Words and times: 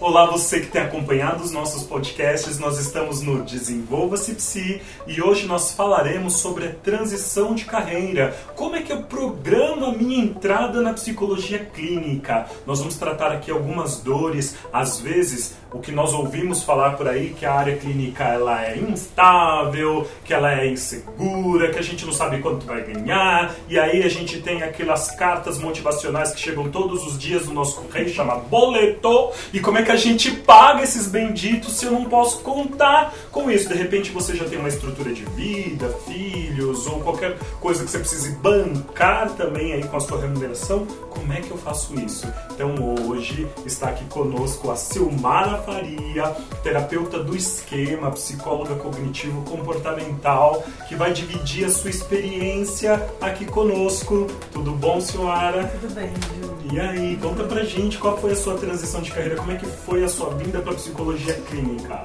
Olá, 0.00 0.26
você 0.26 0.60
que 0.60 0.68
tem 0.68 0.80
acompanhado 0.80 1.42
os 1.42 1.50
nossos 1.50 1.82
podcasts, 1.82 2.56
nós 2.60 2.78
estamos 2.78 3.20
no 3.20 3.42
Desenvolva-se 3.42 4.32
Psi 4.32 4.80
e 5.08 5.20
hoje 5.20 5.44
nós 5.44 5.72
falaremos 5.72 6.34
sobre 6.34 6.66
a 6.66 6.72
transição 6.72 7.52
de 7.52 7.64
carreira. 7.64 8.36
Como 8.54 8.76
é 8.76 8.82
que 8.82 8.92
eu 8.92 9.02
programo 9.02 9.86
a 9.86 9.92
minha 9.92 10.22
entrada 10.22 10.80
na 10.80 10.92
psicologia 10.92 11.58
clínica? 11.58 12.46
Nós 12.64 12.78
vamos 12.78 12.94
tratar 12.94 13.32
aqui 13.32 13.50
algumas 13.50 13.98
dores, 13.98 14.54
às 14.72 15.00
vezes 15.00 15.56
o 15.72 15.80
que 15.80 15.92
nós 15.92 16.14
ouvimos 16.14 16.62
falar 16.62 16.92
por 16.92 17.06
aí 17.06 17.34
que 17.38 17.44
a 17.44 17.52
área 17.52 17.76
clínica 17.76 18.24
ela 18.24 18.64
é 18.64 18.78
instável, 18.78 20.08
que 20.24 20.32
ela 20.32 20.58
é 20.58 20.66
insegura, 20.66 21.70
que 21.70 21.78
a 21.78 21.82
gente 21.82 22.06
não 22.06 22.12
sabe 22.12 22.38
quanto 22.38 22.64
vai 22.64 22.82
ganhar, 22.82 23.54
e 23.68 23.78
aí 23.78 24.02
a 24.02 24.08
gente 24.08 24.40
tem 24.40 24.62
aquelas 24.62 25.10
cartas 25.10 25.58
motivacionais 25.58 26.32
que 26.32 26.40
chegam 26.40 26.70
todos 26.70 27.06
os 27.06 27.18
dias 27.18 27.46
no 27.46 27.52
nosso 27.52 27.82
correio, 27.82 28.08
chama 28.08 28.36
boleto, 28.36 29.30
e 29.52 29.60
como 29.60 29.76
é 29.76 29.82
que 29.82 29.87
a 29.90 29.96
gente 29.96 30.30
paga 30.30 30.82
esses 30.82 31.06
benditos 31.06 31.76
se 31.76 31.86
eu 31.86 31.92
não 31.92 32.04
posso 32.04 32.40
contar 32.40 33.14
com 33.30 33.50
isso? 33.50 33.68
De 33.68 33.74
repente 33.74 34.10
você 34.10 34.34
já 34.34 34.44
tem 34.44 34.58
uma 34.58 34.68
estrutura 34.68 35.12
de 35.12 35.24
vida, 35.24 35.88
filhos, 36.06 36.86
ou 36.86 37.00
qualquer 37.00 37.36
coisa 37.60 37.84
que 37.84 37.90
você 37.90 37.98
precise 37.98 38.32
bancar 38.36 39.30
também 39.30 39.72
aí 39.72 39.84
com 39.84 39.96
a 39.96 40.00
sua 40.00 40.20
remuneração, 40.20 40.86
como 41.10 41.32
é 41.32 41.40
que 41.40 41.50
eu 41.50 41.58
faço 41.58 41.94
isso? 41.98 42.26
Então 42.52 42.74
hoje 43.06 43.46
está 43.66 43.88
aqui 43.88 44.04
conosco 44.06 44.70
a 44.70 44.76
Silmara 44.76 45.58
Faria, 45.58 46.34
terapeuta 46.62 47.18
do 47.18 47.36
esquema, 47.36 48.10
psicóloga 48.10 48.74
cognitivo 48.76 49.42
comportamental, 49.42 50.64
que 50.88 50.94
vai 50.94 51.12
dividir 51.12 51.64
a 51.64 51.70
sua 51.70 51.90
experiência 51.90 53.08
aqui 53.20 53.44
conosco. 53.44 54.26
Tudo 54.52 54.72
bom, 54.72 55.00
senhora? 55.00 55.66
Tudo 55.80 55.94
bem, 55.94 56.12
Ju. 56.40 56.57
E 56.70 56.78
aí, 56.78 57.16
conta 57.16 57.44
pra 57.44 57.64
gente 57.64 57.96
qual 57.96 58.18
foi 58.18 58.32
a 58.32 58.36
sua 58.36 58.58
transição 58.58 59.00
de 59.00 59.10
carreira, 59.10 59.36
como 59.36 59.52
é 59.52 59.56
que 59.56 59.66
foi 59.66 60.04
a 60.04 60.08
sua 60.08 60.34
vinda 60.34 60.60
pra 60.60 60.74
psicologia 60.74 61.34
clínica? 61.48 62.02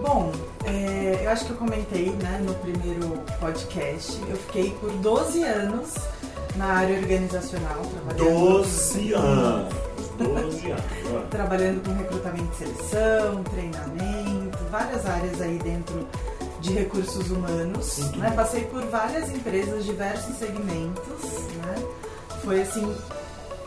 Bom, 0.00 0.32
é, 0.64 1.20
eu 1.22 1.30
acho 1.30 1.44
que 1.44 1.50
eu 1.50 1.56
comentei 1.56 2.10
né, 2.10 2.42
no 2.42 2.54
primeiro 2.54 3.18
podcast. 3.38 4.18
Eu 4.28 4.36
fiquei 4.36 4.70
por 4.80 4.90
12 4.92 5.42
anos 5.42 5.94
na 6.56 6.66
área 6.66 6.96
organizacional. 6.98 7.82
12 8.16 9.12
anos! 9.12 9.74
12 10.16 10.70
anos. 10.70 11.28
trabalhando 11.28 11.84
com 11.84 11.94
recrutamento 11.94 12.48
e 12.54 12.56
seleção, 12.56 13.44
treinamento, 13.44 14.58
várias 14.70 15.04
áreas 15.04 15.42
aí 15.42 15.58
dentro 15.58 16.06
de 16.62 16.72
recursos 16.72 17.30
humanos. 17.30 17.98
Né? 18.16 18.30
Passei 18.30 18.64
por 18.64 18.82
várias 18.86 19.28
empresas, 19.28 19.84
diversos 19.84 20.36
segmentos. 20.36 21.22
Né? 21.56 21.84
Foi 22.42 22.62
assim 22.62 22.94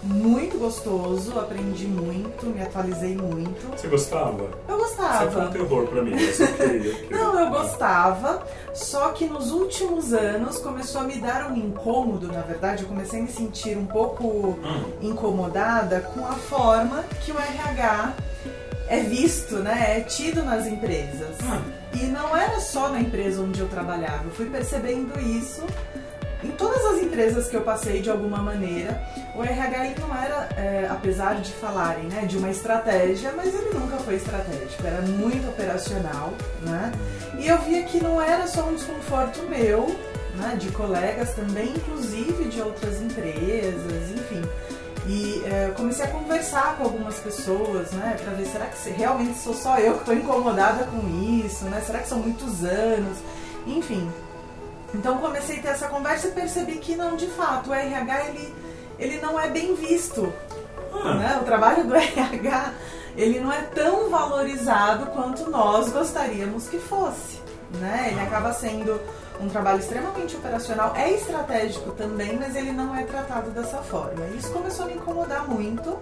muito 0.04 0.58
gostoso, 0.58 1.38
aprendi 1.38 1.88
muito, 1.88 2.46
me 2.46 2.62
atualizei 2.62 3.16
muito. 3.16 3.70
Você 3.76 3.88
gostava? 3.88 4.50
Eu 4.68 4.78
gostava. 4.78 5.26
Você 5.26 5.32
foi 5.32 5.46
um 5.46 5.52
terror 5.52 5.88
pra 5.88 6.02
mim, 6.02 6.12
eu 6.12 6.58
queria, 6.58 7.10
Não, 7.12 7.40
eu 7.40 7.50
gostava, 7.50 8.44
só 8.74 9.10
que 9.10 9.26
nos 9.26 9.52
últimos 9.52 10.14
anos 10.14 10.60
começou 10.60 11.02
a 11.02 11.04
me 11.04 11.16
dar 11.16 11.52
um 11.52 11.56
incômodo, 11.56 12.28
na 12.28 12.42
verdade, 12.42 12.84
eu 12.84 12.90
comecei 12.90 13.20
a 13.20 13.24
me 13.24 13.30
sentir 13.30 13.78
um 13.78 13.86
pouco 13.86 14.28
hum. 14.28 14.92
incomodada 15.02 16.02
com 16.02 16.26
a 16.26 16.34
forma 16.34 17.04
que 17.26 17.32
o 17.32 17.38
RH 17.38 18.14
é 18.88 19.02
visto, 19.02 19.58
né, 19.58 19.98
é 19.98 20.02
tido 20.02 20.44
nas 20.44 20.66
empresas. 20.66 21.38
Hum. 21.44 21.62
E 21.94 22.06
não 22.06 22.36
era 22.36 22.60
só 22.60 22.90
na 22.90 23.02
empresa 23.02 23.42
onde 23.42 23.60
eu 23.60 23.68
trabalhava, 23.68 24.26
eu 24.26 24.32
fui 24.32 24.46
percebendo 24.50 25.20
isso 25.20 25.64
em 26.44 26.52
todas 26.52 26.86
as 26.86 27.02
empresas 27.02 27.48
que 27.48 27.56
eu 27.56 27.62
passei 27.62 28.02
de 28.02 28.10
alguma 28.10 28.38
maneira, 28.38 29.02
o 29.36 29.44
RH 29.44 29.86
ele 29.88 30.00
não 30.00 30.16
era, 30.16 30.50
é, 30.56 30.88
apesar 30.90 31.36
de 31.36 31.52
falarem 31.52 32.06
né, 32.06 32.26
de 32.26 32.38
uma 32.38 32.50
estratégia, 32.50 33.34
mas 33.36 33.54
ele 33.54 33.78
nunca 33.78 33.98
foi 33.98 34.16
estratégico, 34.16 34.86
era 34.86 35.02
muito 35.02 35.50
operacional, 35.50 36.34
né? 36.62 36.92
E 37.38 37.48
eu 37.48 37.58
via 37.60 37.84
que 37.84 38.02
não 38.02 38.22
era 38.22 38.48
só 38.48 38.64
um 38.64 38.76
desconforto 38.76 39.42
meu, 39.50 39.88
né, 40.36 40.56
de 40.58 40.70
colegas 40.72 41.34
também, 41.34 41.74
inclusive 41.74 42.46
de 42.46 42.62
outras 42.62 43.02
empresas, 43.02 44.12
enfim. 44.12 44.42
E 45.08 45.44
é, 45.46 45.72
comecei 45.76 46.06
a 46.06 46.10
conversar 46.10 46.78
com 46.78 46.84
algumas 46.84 47.16
pessoas, 47.20 47.92
né, 47.92 48.18
para 48.24 48.34
ver 48.34 48.46
será 48.46 48.66
que 48.68 48.90
realmente 48.92 49.40
sou 49.40 49.54
só 49.54 49.78
eu 49.78 49.94
que 49.96 50.00
estou 50.00 50.14
incomodada 50.14 50.86
com 50.86 51.00
isso, 51.44 51.66
né? 51.66 51.82
Será 51.86 52.00
que 52.00 52.08
são 52.08 52.20
muitos 52.20 52.64
anos? 52.64 53.18
Enfim, 53.66 54.10
então 54.94 55.18
comecei 55.18 55.60
a 55.60 55.62
ter 55.62 55.68
essa 55.70 55.88
conversa 55.88 56.28
e 56.28 56.32
percebi 56.32 56.78
que 56.78 56.96
não, 56.96 57.16
de 57.16 57.28
fato, 57.28 57.70
o 57.70 57.74
RH 57.74 58.26
ele, 58.28 58.54
ele 58.98 59.22
não 59.22 59.40
é 59.40 59.48
bem 59.50 59.76
visto. 59.76 60.34
Ah. 60.94 61.14
Né? 61.14 61.40
O 61.42 61.46
trabalho 61.46 61.86
do 61.86 61.96
RH 61.96 62.74
ele 63.16 63.40
não 63.40 63.52
é 63.52 63.62
tão 63.62 64.10
valorizado 64.10 65.08
quanto 65.08 65.50
nós 65.50 65.90
gostaríamos 65.92 66.68
que 66.68 66.80
fosse. 66.80 67.40
Né? 67.80 68.10
Ele 68.12 68.22
acaba 68.22 68.54
sendo 68.54 69.00
um 69.40 69.48
trabalho 69.48 69.80
extremamente 69.80 70.36
operacional, 70.36 70.94
é 70.96 71.12
estratégico 71.14 71.92
também, 71.92 72.38
mas 72.38 72.56
ele 72.56 72.72
não 72.72 72.96
é 72.96 73.04
tratado 73.04 73.50
dessa 73.52 73.78
forma. 73.78 74.26
Isso 74.38 74.52
começou 74.52 74.86
a 74.86 74.88
me 74.88 74.96
incomodar 74.96 75.48
muito. 75.48 75.98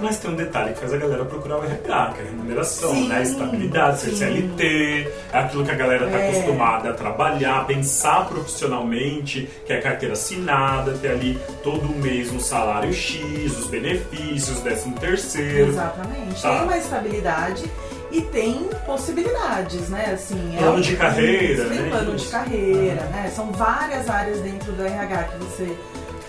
Mas 0.00 0.18
tem 0.18 0.30
um 0.30 0.36
detalhe 0.36 0.72
que 0.74 0.80
faz 0.80 0.92
a 0.92 0.96
galera 0.96 1.24
procurar 1.24 1.58
o 1.58 1.64
RH, 1.64 2.12
que 2.14 2.20
é 2.20 2.22
a 2.22 2.26
remuneração, 2.26 2.90
sim, 2.90 3.08
né? 3.08 3.22
Estabilidade, 3.22 4.00
ser 4.00 4.12
CLT, 4.12 5.12
é 5.32 5.38
aquilo 5.38 5.64
que 5.64 5.70
a 5.72 5.74
galera 5.74 6.06
está 6.06 6.18
é. 6.18 6.30
acostumada 6.30 6.90
a 6.90 6.94
trabalhar, 6.94 7.66
pensar 7.66 8.28
profissionalmente, 8.28 9.48
que 9.66 9.72
é 9.72 9.80
carteira 9.80 10.12
assinada, 10.12 10.92
ter 10.98 11.08
ali 11.08 11.38
todo 11.64 11.88
mês 11.88 12.30
um 12.30 12.38
salário 12.38 12.92
X, 12.92 13.58
os 13.58 13.66
benefícios, 13.66 14.60
décimo 14.60 14.94
terceiro. 14.98 15.70
Exatamente. 15.70 16.40
Tá. 16.40 16.50
Tem 16.50 16.62
uma 16.62 16.78
estabilidade 16.78 17.70
e 18.10 18.22
tem 18.22 18.68
possibilidades, 18.86 19.88
né? 19.88 20.12
Assim, 20.14 20.56
é 20.56 20.58
plano 20.58 20.78
é 20.78 20.80
de 20.80 20.96
carreira, 20.96 21.64
tem 21.68 21.78
né? 21.80 21.90
plano 21.90 22.16
de 22.16 22.26
carreira, 22.26 23.02
uhum. 23.02 23.10
né? 23.10 23.32
São 23.34 23.52
várias 23.52 24.08
áreas 24.08 24.40
dentro 24.40 24.72
do 24.72 24.82
RH 24.82 25.24
que 25.24 25.38
você 25.38 25.76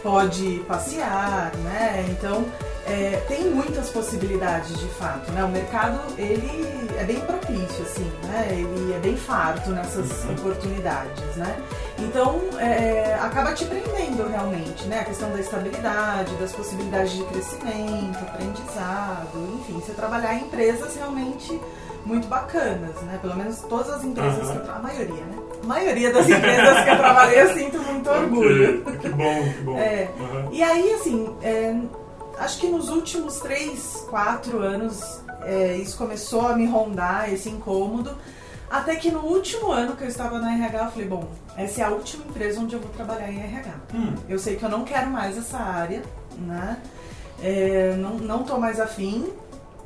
pode 0.04 0.62
passear, 0.68 1.52
né? 1.64 2.06
Então 2.10 2.46
é, 2.90 3.24
tem 3.28 3.52
muitas 3.52 3.90
possibilidades 3.90 4.78
de 4.78 4.88
fato, 4.88 5.32
né? 5.32 5.44
O 5.44 5.50
mercado 5.50 6.00
ele 6.18 6.90
é 6.98 7.04
bem 7.04 7.20
propício, 7.20 7.84
assim, 7.84 8.12
né? 8.24 8.48
Ele 8.50 8.94
é 8.94 9.00
bem 9.00 9.16
farto 9.16 9.70
nessas 9.70 10.26
uhum. 10.26 10.34
oportunidades, 10.34 11.36
né? 11.36 11.56
Então 12.00 12.40
é, 12.60 13.16
acaba 13.22 13.54
te 13.54 13.66
prendendo 13.66 14.28
realmente, 14.28 14.86
né? 14.88 15.02
A 15.02 15.06
questão 15.06 15.30
da 15.32 15.40
estabilidade, 15.40 16.36
das 16.38 16.52
possibilidades 16.52 17.14
de 17.14 17.24
crescimento, 17.26 18.18
aprendizado, 18.22 19.60
enfim, 19.60 19.74
você 19.80 19.94
trabalhar 19.94 20.34
em 20.34 20.46
empresas 20.46 20.96
realmente 20.96 21.60
muito 22.06 22.28
bacanas, 22.28 22.96
né? 23.04 23.20
Pelo 23.22 23.36
menos 23.36 23.60
todas 23.62 23.90
as 23.90 24.04
empresas 24.04 24.48
uhum. 24.48 24.52
que 24.52 24.58
eu 24.58 24.64
tra... 24.64 24.74
a 24.74 24.80
maioria, 24.80 25.24
né? 25.26 25.38
A 25.62 25.68
maioria 25.68 26.14
das 26.14 26.28
empresas 26.28 26.84
que 26.84 26.90
eu 26.90 26.98
trabalhei 26.98 27.42
eu 27.42 27.54
sinto 27.54 27.80
muito 27.80 28.10
orgulho. 28.10 28.84
Que 29.00 29.10
bom, 29.10 29.54
que 29.54 29.62
bom. 29.62 29.78
É. 29.78 30.10
Uhum. 30.20 30.50
E 30.52 30.64
aí, 30.64 30.94
assim, 30.94 31.36
é, 31.44 31.76
acho 32.40 32.60
que 32.60 32.68
nos 32.68 32.90
últimos 32.90 33.40
três, 33.40 34.06
quatro 34.10 34.60
anos 34.60 35.22
é, 35.44 35.76
isso 35.78 35.98
começou 35.98 36.48
a 36.48 36.56
me 36.56 36.66
rondar, 36.66 37.32
esse 37.32 37.50
incômodo. 37.50 38.16
Até 38.70 38.96
que 38.96 39.10
no 39.10 39.22
último 39.22 39.72
ano 39.72 39.96
que 39.96 40.04
eu 40.04 40.08
estava 40.08 40.40
na 40.40 40.54
RH, 40.54 40.86
eu 40.86 40.92
falei, 40.92 41.08
bom, 41.08 41.28
essa 41.58 41.82
é 41.82 41.84
a 41.84 41.90
última 41.90 42.26
empresa 42.26 42.60
onde 42.60 42.76
eu 42.76 42.80
vou 42.80 42.92
trabalhar 42.92 43.32
em 43.32 43.40
RH. 43.40 43.72
Hum. 43.94 44.14
Eu 44.28 44.38
sei 44.38 44.56
que 44.56 44.64
eu 44.64 44.70
não 44.70 44.84
quero 44.84 45.10
mais 45.10 45.38
essa 45.38 45.58
área, 45.58 46.04
né? 46.38 46.78
É, 47.42 47.96
não, 47.98 48.16
não 48.16 48.44
tô 48.44 48.58
mais 48.58 48.80
afim. 48.80 49.28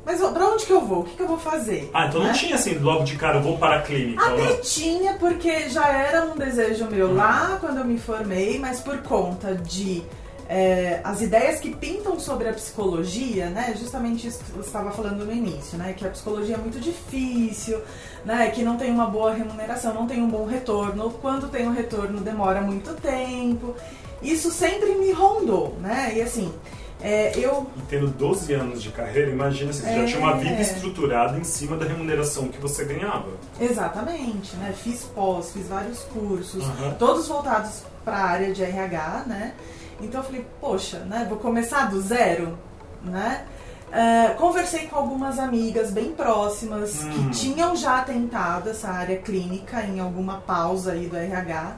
Mas 0.04 0.20
pra 0.20 0.46
onde 0.48 0.66
que 0.66 0.72
eu 0.72 0.82
vou? 0.82 1.00
O 1.00 1.04
que, 1.04 1.16
que 1.16 1.22
eu 1.22 1.26
vou 1.26 1.38
fazer? 1.38 1.90
Ah, 1.94 2.06
então 2.06 2.20
né? 2.20 2.26
não 2.26 2.34
tinha 2.34 2.56
assim, 2.56 2.76
logo 2.78 3.04
de 3.04 3.16
cara, 3.16 3.38
eu 3.38 3.42
vou 3.42 3.56
para 3.56 3.76
a 3.76 3.82
clínica. 3.82 4.22
Até 4.22 4.56
tinha, 4.56 5.14
porque 5.14 5.70
já 5.70 5.88
era 5.88 6.26
um 6.26 6.36
desejo 6.36 6.84
meu 6.84 7.08
hum. 7.08 7.14
lá 7.14 7.56
quando 7.58 7.78
eu 7.78 7.84
me 7.86 7.98
formei, 7.98 8.58
mas 8.58 8.80
por 8.80 8.98
conta 8.98 9.54
de 9.54 10.02
é, 10.48 11.00
as 11.02 11.20
ideias 11.22 11.60
que 11.60 11.74
pintam 11.74 12.18
sobre 12.20 12.48
a 12.48 12.52
psicologia, 12.52 13.48
né? 13.48 13.74
Justamente 13.78 14.26
isso 14.26 14.44
que 14.44 14.52
você 14.52 14.66
estava 14.66 14.90
falando 14.90 15.24
no 15.24 15.32
início, 15.32 15.78
né? 15.78 15.94
Que 15.94 16.06
a 16.06 16.10
psicologia 16.10 16.56
é 16.56 16.58
muito 16.58 16.78
difícil, 16.80 17.80
né? 18.24 18.50
Que 18.50 18.62
não 18.62 18.76
tem 18.76 18.90
uma 18.90 19.06
boa 19.06 19.32
remuneração, 19.32 19.94
não 19.94 20.06
tem 20.06 20.22
um 20.22 20.28
bom 20.28 20.46
retorno. 20.46 21.10
Quando 21.22 21.48
tem 21.48 21.66
um 21.66 21.72
retorno, 21.72 22.20
demora 22.20 22.60
muito 22.60 22.94
tempo. 23.00 23.74
Isso 24.22 24.50
sempre 24.50 24.94
me 24.94 25.12
rondou, 25.12 25.76
né? 25.80 26.12
E 26.16 26.22
assim, 26.22 26.52
é, 27.00 27.32
eu... 27.38 27.66
E 27.76 27.82
tendo 27.82 28.08
12 28.08 28.52
anos 28.54 28.82
de 28.82 28.90
carreira, 28.90 29.30
imagina 29.30 29.72
se 29.72 29.82
você 29.82 29.88
é... 29.88 29.98
já 30.00 30.06
tinha 30.06 30.18
uma 30.20 30.36
vida 30.36 30.60
estruturada 30.60 31.38
em 31.38 31.44
cima 31.44 31.76
da 31.76 31.84
remuneração 31.84 32.48
que 32.48 32.58
você 32.58 32.84
ganhava. 32.84 33.28
Exatamente, 33.60 34.56
né? 34.56 34.74
Fiz 34.74 35.04
pós, 35.04 35.52
fiz 35.52 35.68
vários 35.68 36.00
cursos, 36.04 36.64
uhum. 36.64 36.94
todos 36.98 37.28
voltados 37.28 37.82
para 38.04 38.16
a 38.16 38.24
área 38.24 38.52
de 38.52 38.62
RH, 38.62 39.24
né? 39.26 39.54
Então 40.00 40.20
eu 40.20 40.24
falei, 40.24 40.46
poxa, 40.60 40.98
né? 41.00 41.26
Vou 41.28 41.38
começar 41.38 41.90
do 41.90 42.00
zero, 42.00 42.58
né? 43.02 43.44
Uh, 43.88 44.34
conversei 44.36 44.88
com 44.88 44.96
algumas 44.96 45.38
amigas 45.38 45.90
bem 45.92 46.12
próximas 46.12 47.04
hum. 47.04 47.10
que 47.10 47.30
tinham 47.30 47.76
já 47.76 48.00
tentado 48.00 48.70
essa 48.70 48.88
área 48.88 49.16
clínica 49.18 49.82
em 49.82 50.00
alguma 50.00 50.38
pausa 50.38 50.92
aí 50.92 51.06
do 51.06 51.16
RH 51.16 51.76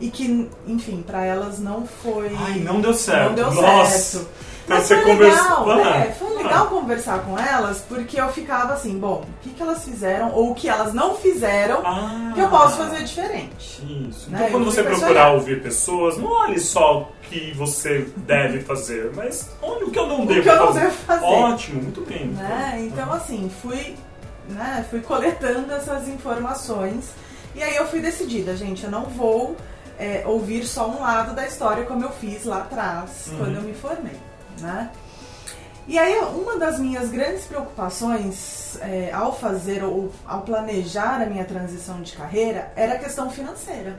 e 0.00 0.10
que, 0.10 0.50
enfim, 0.66 1.02
para 1.06 1.24
elas 1.24 1.60
não 1.60 1.86
foi. 1.86 2.34
Ai, 2.36 2.58
não 2.58 2.80
deu 2.80 2.92
certo. 2.92 3.28
Não 3.28 3.34
deu 3.34 3.54
Nossa. 3.54 4.18
certo. 4.18 4.28
Então 4.64 4.80
você 4.80 4.96
conversou. 5.02 5.66
Legal, 5.66 5.94
é, 5.94 6.12
foi 6.12 6.31
legal 6.42 6.66
conversar 6.68 7.20
com 7.20 7.38
elas 7.38 7.84
porque 7.88 8.20
eu 8.20 8.28
ficava 8.32 8.72
assim, 8.74 8.98
bom, 8.98 9.24
o 9.24 9.42
que, 9.42 9.50
que 9.50 9.62
elas 9.62 9.84
fizeram 9.84 10.32
ou 10.32 10.50
o 10.50 10.54
que 10.54 10.68
elas 10.68 10.92
não 10.92 11.14
fizeram 11.16 11.82
Ah. 11.86 12.32
que 12.34 12.40
eu 12.40 12.48
posso 12.48 12.76
fazer 12.76 13.02
diferente. 13.04 13.82
Isso. 14.08 14.30
Né, 14.30 14.36
Então, 14.38 14.46
eu 14.46 14.50
quando 14.52 14.64
fui 14.64 14.72
você 14.72 14.82
procurar 14.82 15.32
ouvir 15.32 15.62
pessoas, 15.62 16.16
não 16.18 16.30
olhe 16.30 16.58
só 16.60 17.00
o 17.02 17.06
que 17.28 17.52
você 17.54 18.06
deve 18.18 18.60
fazer, 18.60 19.10
mas 19.16 19.50
olhe 19.62 19.84
o 19.84 19.90
que 19.90 19.98
eu 19.98 20.06
não 20.06 20.22
O 20.22 20.26
devo 20.26 20.42
que 20.42 20.48
eu 20.48 20.56
não 20.56 20.66
fazer. 20.68 20.80
devo 20.80 20.96
fazer. 21.06 21.24
Ótimo, 21.24 21.82
muito 21.82 22.00
bem. 22.02 22.26
Né? 22.28 22.88
Então, 22.90 23.12
assim, 23.12 23.50
fui, 23.62 23.96
né, 24.48 24.84
fui 24.90 25.00
coletando 25.00 25.72
essas 25.72 26.08
informações 26.08 27.10
e 27.54 27.62
aí 27.62 27.76
eu 27.76 27.86
fui 27.86 28.00
decidida, 28.00 28.56
gente, 28.56 28.84
eu 28.84 28.90
não 28.90 29.02
vou 29.04 29.56
é, 29.98 30.22
ouvir 30.26 30.64
só 30.66 30.88
um 30.88 31.00
lado 31.00 31.34
da 31.34 31.46
história 31.46 31.84
como 31.84 32.02
eu 32.02 32.10
fiz 32.10 32.44
lá 32.44 32.58
atrás, 32.58 33.28
Uhum. 33.28 33.38
quando 33.38 33.56
eu 33.56 33.62
me 33.62 33.74
formei, 33.74 34.16
né? 34.60 34.90
E 35.88 35.98
aí, 35.98 36.16
uma 36.34 36.56
das 36.58 36.78
minhas 36.78 37.10
grandes 37.10 37.44
preocupações 37.44 38.78
é, 38.80 39.10
ao 39.12 39.36
fazer 39.36 39.82
ou 39.84 40.12
ao 40.26 40.42
planejar 40.42 41.20
a 41.20 41.26
minha 41.26 41.44
transição 41.44 42.00
de 42.02 42.12
carreira 42.12 42.72
era 42.76 42.94
a 42.94 42.98
questão 42.98 43.28
financeira, 43.30 43.98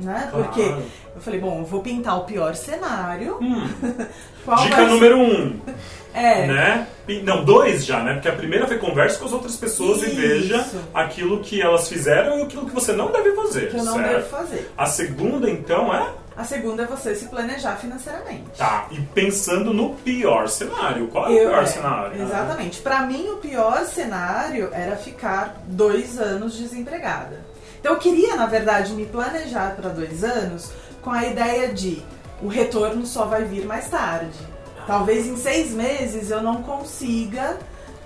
né? 0.00 0.28
Claro. 0.30 0.44
Porque 0.44 0.60
eu 0.60 1.20
falei, 1.20 1.40
bom, 1.40 1.58
eu 1.60 1.64
vou 1.64 1.82
pintar 1.82 2.18
o 2.18 2.24
pior 2.24 2.54
cenário. 2.54 3.38
Hum, 3.40 3.68
Qual 4.44 4.58
dica 4.62 4.76
vai 4.76 4.86
número 4.86 5.18
um, 5.18 5.60
É, 6.14 6.46
né? 6.46 6.86
E- 7.08 7.20
Não, 7.22 7.44
dois 7.44 7.84
já, 7.84 8.00
né? 8.04 8.12
Porque 8.14 8.28
a 8.28 8.32
primeira 8.32 8.68
foi 8.68 8.78
converse 8.78 9.18
com 9.18 9.24
as 9.24 9.32
outras 9.32 9.56
pessoas 9.56 10.00
e 10.02 10.06
Isso. 10.06 10.14
veja 10.16 10.66
aquilo 10.94 11.40
que 11.40 11.60
elas 11.60 11.88
fizeram 11.88 12.38
e 12.38 12.42
aquilo 12.42 12.66
que 12.66 12.72
você 12.72 12.92
não 12.92 13.10
deve 13.10 13.32
fazer, 13.34 13.70
que 13.70 13.76
eu 13.76 13.82
não 13.84 13.94
certo? 13.94 14.08
devo 14.10 14.28
fazer. 14.28 14.70
A 14.78 14.86
segunda, 14.86 15.50
então, 15.50 15.92
é 15.92 16.12
A 16.36 16.42
segunda 16.44 16.82
é 16.82 16.86
você 16.86 17.14
se 17.14 17.26
planejar 17.26 17.76
financeiramente. 17.76 18.58
Tá, 18.58 18.86
e 18.90 19.00
pensando 19.00 19.72
no 19.72 19.90
pior 19.94 20.48
cenário. 20.48 21.06
Qual 21.08 21.26
é 21.26 21.28
o 21.28 21.32
Eu- 21.32 21.48
pior 21.50 21.62
é, 21.62 21.66
cenário? 21.66 22.22
Exatamente. 22.22 22.80
Pra 22.82 23.02
mim, 23.02 23.28
o 23.28 23.36
pior 23.36 23.84
cenário 23.86 24.68
era 24.72 24.96
ficar 24.96 25.62
dois 25.66 26.18
anos 26.18 26.54
desempregada. 26.58 27.40
Então, 27.78 27.92
eu 27.92 27.98
queria, 27.98 28.34
na 28.34 28.46
verdade, 28.46 28.94
me 28.94 29.06
planejar 29.06 29.76
para 29.76 29.90
dois 29.90 30.24
anos 30.24 30.70
com 31.02 31.10
a 31.10 31.24
ideia 31.24 31.72
de 31.72 32.02
o 32.42 32.48
retorno 32.48 33.06
só 33.06 33.26
vai 33.26 33.44
vir 33.44 33.64
mais 33.64 33.88
tarde. 33.88 34.38
Talvez 34.86 35.26
em 35.26 35.36
seis 35.36 35.70
meses 35.70 36.30
eu 36.30 36.42
não 36.42 36.62
consiga 36.62 37.58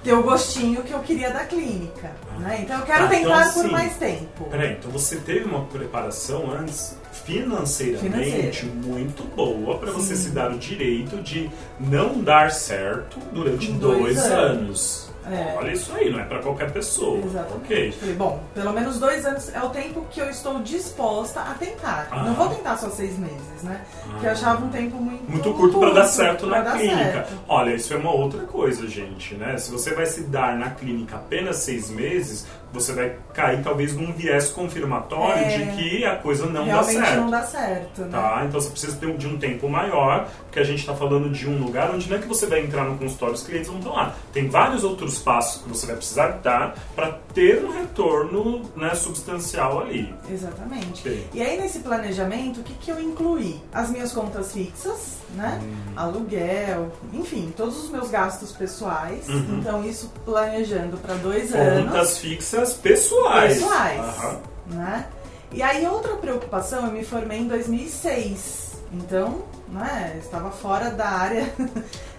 ter 0.05 0.13
o 0.13 0.23
gostinho 0.23 0.83
que 0.83 0.93
eu 0.93 1.01
queria 1.01 1.31
da 1.31 1.45
clínica. 1.45 2.11
Né? 2.39 2.61
Então, 2.63 2.79
eu 2.79 2.85
quero 2.87 3.09
Tá, 3.09 3.15
então, 3.17 3.31
tentar 3.33 3.53
por 3.53 3.61
assim, 3.63 3.71
mais 3.73 3.97
tempo. 3.97 4.45
Peraí, 4.51 4.73
então 4.73 4.91
você 4.91 5.17
teve 5.17 5.45
uma 5.45 5.65
preparação 5.65 6.51
antes 6.53 6.95
financeiramente 7.29 8.61
Financeira. 8.61 8.75
muito 8.87 9.23
boa 9.37 9.77
para 9.77 9.91
você 9.93 10.17
se 10.17 10.31
dar 10.31 10.51
o 10.51 10.59
direito 10.59 11.19
de 11.19 11.51
não 11.79 12.23
dar 12.23 12.51
certo 12.51 13.19
durante 13.33 13.71
dois, 13.73 14.01
dois 14.01 14.19
anos. 14.25 15.11
É. 15.33 15.55
Olha 15.57 15.73
isso 15.73 15.93
aí, 15.95 16.11
não 16.11 16.21
é 16.21 16.25
para 16.25 16.39
qualquer 16.41 16.71
pessoa. 16.73 17.19
Exatamente. 17.25 17.65
Ok. 17.65 17.93
Falei, 17.93 18.15
bom, 18.15 18.41
pelo 18.55 18.73
menos 18.73 18.99
dois 18.99 19.25
anos 19.27 19.55
é 19.55 19.63
o 19.63 19.69
tempo 19.71 20.05
que 20.11 20.21
eu 20.21 20.29
estou 20.31 20.59
disposta 20.63 21.41
a 21.41 21.55
tentar. 21.55 22.09
Ah. 22.11 22.23
Não 22.25 22.35
vou 22.35 22.49
tentar 22.49 22.77
só 22.77 22.89
seis 22.91 23.19
meses, 23.19 23.63
né? 23.63 23.81
Porque 24.11 24.27
eu 24.27 24.31
Ah. 24.31 24.33
achava 24.33 24.65
um 24.65 24.69
tempo 24.71 24.97
muito 24.97 25.31
Muito 25.31 25.53
curto 25.55 25.79
para 25.81 25.91
dar 25.93 26.05
certo 26.07 26.47
na 26.47 26.61
dar 26.61 26.77
clínica. 26.77 26.97
certo. 27.13 27.33
Olha, 27.49 27.75
isso 27.75 27.93
é 27.93 27.97
uma 27.97 28.13
outra 28.13 28.41
coisa, 28.45 28.87
gente, 28.89 29.35
né? 29.35 29.57
Se 29.59 29.71
você 29.71 29.95
vai 29.95 30.07
se 30.07 30.23
dar 30.23 30.57
na 30.57 30.71
clínica 30.71 31.17
apenas 31.17 31.57
seis 31.57 31.91
meses, 31.91 32.47
você 32.73 32.93
vai 32.93 33.17
cair 33.33 33.63
talvez 33.63 33.95
num 33.97 34.13
viés 34.13 34.49
confirmatório 34.51 35.43
É. 35.45 35.49
de 35.49 35.67
que 35.77 36.05
a 36.05 36.17
coisa 36.17 36.47
não 36.47 36.65
Realmente 36.65 36.95
dá 36.99 37.05
certo. 37.07 37.21
não 37.21 37.31
dá 37.31 37.43
certo, 37.43 38.01
né? 38.03 38.09
Tá? 38.11 38.43
Então 38.47 38.61
você 38.61 38.71
precisa 38.71 38.97
ter 38.97 39.17
de 39.17 39.27
um 39.27 39.39
tempo 39.39 39.69
maior, 39.69 40.29
porque 40.45 40.61
a 40.61 40.65
gente 40.65 40.81
está 40.81 40.95
falando 40.95 41.31
de 41.31 41.49
um 41.49 41.59
lugar 41.59 41.91
onde 41.91 42.09
não 42.09 42.17
é 42.17 42.21
que 42.21 42.27
você 42.29 42.47
vai 42.47 42.61
entrar 42.61 42.85
no 42.85 42.97
consultório, 42.99 43.35
os 43.35 43.43
clientes 43.43 43.69
não 43.71 43.79
estão 43.79 43.93
lá. 43.95 44.15
Tem 44.33 44.49
vários 44.49 44.85
outros 44.85 45.18
passos 45.19 45.63
que 45.63 45.69
você 45.69 45.87
vai 45.87 45.97
precisar 45.97 46.29
dar 46.43 46.75
para 46.95 47.19
ter 47.35 47.65
um 47.65 47.71
retorno 47.71 48.63
né, 48.77 48.95
substancial 48.95 49.81
ali. 49.81 50.15
Exatamente. 50.31 51.29
E 51.33 51.43
aí 51.43 51.61
nesse 51.61 51.81
planejamento, 51.81 52.61
o 52.61 52.63
que, 52.63 52.75
que 52.75 52.91
eu 52.91 53.01
incluí? 53.01 53.61
As 53.73 53.91
minhas 53.91 54.13
contas 54.13 54.53
fixas, 54.53 55.19
né? 55.35 55.61
Hum. 55.63 55.93
Aluguel, 55.97 56.93
enfim, 57.13 57.53
todos 57.57 57.85
os 57.85 57.91
meus 57.91 58.11
gastos 58.11 58.53
pessoais. 58.53 59.29
Uhum. 59.29 59.59
Então 59.59 59.85
isso 59.85 60.13
planejando 60.25 60.97
para 60.99 61.15
dois 61.15 61.55
anos. 61.55 61.91
Contas 61.91 62.19
fixas 62.19 62.75
pessoais. 62.75 63.55
pessoais. 63.55 64.01
Aham. 64.01 64.41
né? 64.67 65.07
E 65.53 65.63
aí 65.63 65.87
outra 65.87 66.15
preocupação, 66.17 66.87
eu 66.87 66.93
me 66.93 67.03
formei 67.03 67.39
em 67.39 67.49
2006, 67.49 68.77
então, 68.93 69.43
né, 69.69 70.13
eu 70.15 70.21
estava 70.21 70.51
fora 70.51 70.91
da 70.91 71.09
área, 71.09 71.53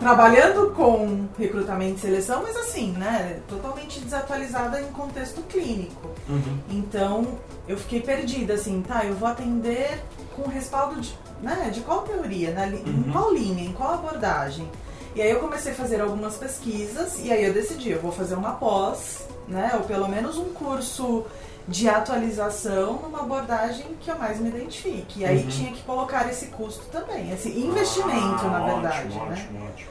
trabalhando 0.00 0.70
com 0.72 1.26
recrutamento 1.38 1.96
e 1.96 2.00
seleção, 2.00 2.42
mas 2.42 2.56
assim, 2.56 2.92
né, 2.92 3.40
totalmente 3.48 4.00
desatualizada 4.00 4.80
em 4.80 4.86
contexto 4.92 5.42
clínico. 5.42 6.10
Uhum. 6.28 6.58
Então, 6.70 7.38
eu 7.66 7.76
fiquei 7.76 8.00
perdida, 8.00 8.54
assim, 8.54 8.82
tá, 8.82 9.04
eu 9.04 9.14
vou 9.14 9.28
atender 9.28 10.00
com 10.36 10.48
respaldo 10.48 11.00
de, 11.00 11.16
né, 11.42 11.70
de 11.72 11.80
qual 11.80 12.02
teoria, 12.02 12.50
né, 12.50 12.66
li- 12.66 12.82
Uhum. 12.90 13.04
em 13.08 13.12
qual 13.12 13.32
linha, 13.32 13.64
em 13.64 13.72
qual 13.72 13.94
abordagem. 13.94 14.68
E 15.14 15.22
aí 15.22 15.30
eu 15.30 15.38
comecei 15.38 15.72
a 15.72 15.74
fazer 15.76 16.00
algumas 16.00 16.36
pesquisas 16.36 17.20
e 17.22 17.32
aí 17.32 17.44
eu 17.44 17.52
decidi, 17.54 17.90
eu 17.90 18.00
vou 18.00 18.10
fazer 18.10 18.34
uma 18.34 18.52
pós, 18.52 19.28
né, 19.48 19.72
ou 19.74 19.80
pelo 19.80 20.08
menos 20.08 20.36
um 20.38 20.52
curso 20.52 21.24
de 21.66 21.88
atualização 21.88 22.94
numa 23.02 23.20
abordagem 23.20 23.86
que 24.00 24.10
eu 24.10 24.18
mais 24.18 24.38
me 24.38 24.48
identifique. 24.50 25.20
E 25.20 25.24
aí 25.24 25.42
Uhum. 25.42 25.48
tinha 25.48 25.72
que 25.72 25.82
colocar 25.82 26.28
esse 26.28 26.46
custo 26.48 26.82
também, 26.92 27.30
esse 27.32 27.48
investimento, 27.58 28.44
Ah, 28.44 28.48
na 28.50 28.62
ótimo, 28.64 28.80
verdade, 28.82 29.08
né? 29.08 29.22
Ótimo, 29.32 29.64
ótimo. 29.66 29.88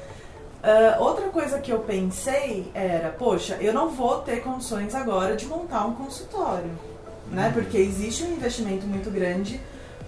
Ah, 0.63 0.97
outra 0.99 1.27
coisa 1.29 1.59
que 1.59 1.71
eu 1.71 1.79
pensei 1.79 2.71
era, 2.73 3.09
poxa, 3.09 3.57
eu 3.59 3.73
não 3.73 3.89
vou 3.89 4.19
ter 4.19 4.41
condições 4.43 4.93
agora 4.95 5.35
de 5.35 5.45
montar 5.45 5.85
um 5.85 5.93
consultório, 5.93 6.69
né? 7.31 7.47
Uhum. 7.47 7.53
Porque 7.53 7.77
existe 7.77 8.23
um 8.23 8.33
investimento 8.33 8.85
muito 8.85 9.09
grande 9.09 9.59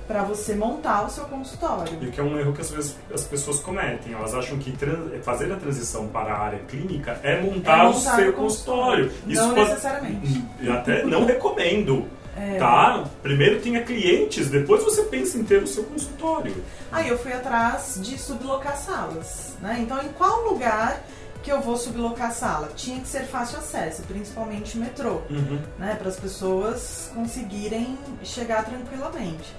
para 0.08 0.24
você 0.24 0.54
montar 0.56 1.06
o 1.06 1.10
seu 1.10 1.26
consultório. 1.26 1.98
E 2.02 2.12
que 2.12 2.20
é 2.20 2.24
um 2.24 2.38
erro 2.40 2.54
que 2.54 2.62
às 2.62 2.70
vezes 2.70 2.96
as 3.14 3.24
pessoas 3.24 3.60
cometem. 3.60 4.14
Elas 4.14 4.34
acham 4.34 4.58
que 4.58 4.76
fazer 5.24 5.52
a 5.52 5.56
transição 5.56 6.08
para 6.08 6.34
a 6.34 6.40
área 6.40 6.60
clínica 6.68 7.20
é 7.24 7.42
montar, 7.42 7.80
É 7.80 7.84
o 7.84 7.94
montar 7.94 8.16
seu 8.16 8.30
o 8.30 8.34
consultório. 8.34 9.10
consultório. 9.10 9.12
Não 9.26 9.54
necessariamente. 9.54 10.44
Eu 10.62 10.74
até 10.74 11.04
não 11.06 11.26
recomendo. 11.26 12.06
É. 12.38 12.58
Tá? 12.58 13.06
Primeiro 13.24 13.62
tenha 13.62 13.82
clientes, 13.82 14.50
depois 14.50 14.84
você 14.84 15.04
pensa 15.04 15.38
em 15.38 15.44
ter 15.46 15.64
o 15.64 15.68
seu 15.68 15.86
consultório. 15.86 16.54
Aí 16.92 17.08
eu 17.08 17.18
fui 17.18 17.32
atrás 17.32 17.98
de 18.02 18.20
sublocar 18.20 18.76
salas, 18.76 19.54
né? 19.62 19.78
Então, 19.80 19.98
em 20.04 20.10
qual 20.10 20.42
lugar 20.42 21.02
que 21.42 21.50
eu 21.50 21.62
vou 21.62 21.78
sublocar 21.78 22.34
sala? 22.34 22.70
Tinha 22.76 23.00
que 23.00 23.08
ser 23.08 23.22
fácil 23.22 23.60
acesso, 23.60 24.02
principalmente 24.02 24.78
metrô. 24.78 25.22
Uhum. 25.30 25.60
né, 25.80 25.96
para 25.98 26.10
as 26.10 26.20
pessoas 26.20 27.10
conseguirem 27.16 27.98
chegar 28.22 28.66
tranquilamente. 28.66 29.54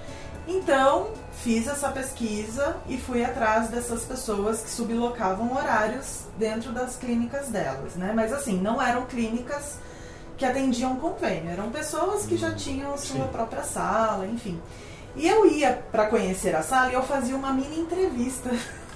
Então, 0.47 1.09
fiz 1.43 1.67
essa 1.67 1.89
pesquisa 1.89 2.77
e 2.87 2.97
fui 2.97 3.23
atrás 3.23 3.67
dessas 3.67 4.03
pessoas 4.03 4.61
que 4.61 4.69
sublocavam 4.69 5.53
horários 5.53 6.21
dentro 6.37 6.71
das 6.71 6.95
clínicas 6.95 7.49
delas, 7.49 7.95
né? 7.95 8.13
Mas 8.15 8.31
assim, 8.31 8.57
não 8.59 8.81
eram 8.81 9.05
clínicas 9.05 9.77
que 10.37 10.45
atendiam 10.45 10.95
convênio, 10.95 11.49
eram 11.49 11.69
pessoas 11.69 12.25
que 12.25 12.37
já 12.37 12.53
tinham 12.53 12.93
a 12.93 12.97
sua 12.97 13.25
Sim. 13.25 13.31
própria 13.31 13.63
sala, 13.63 14.25
enfim. 14.25 14.59
E 15.15 15.27
eu 15.27 15.49
ia 15.49 15.73
para 15.91 16.05
conhecer 16.07 16.55
a 16.55 16.61
sala 16.61 16.91
e 16.91 16.93
eu 16.93 17.03
fazia 17.03 17.35
uma 17.35 17.51
mini 17.51 17.79
entrevista. 17.79 18.49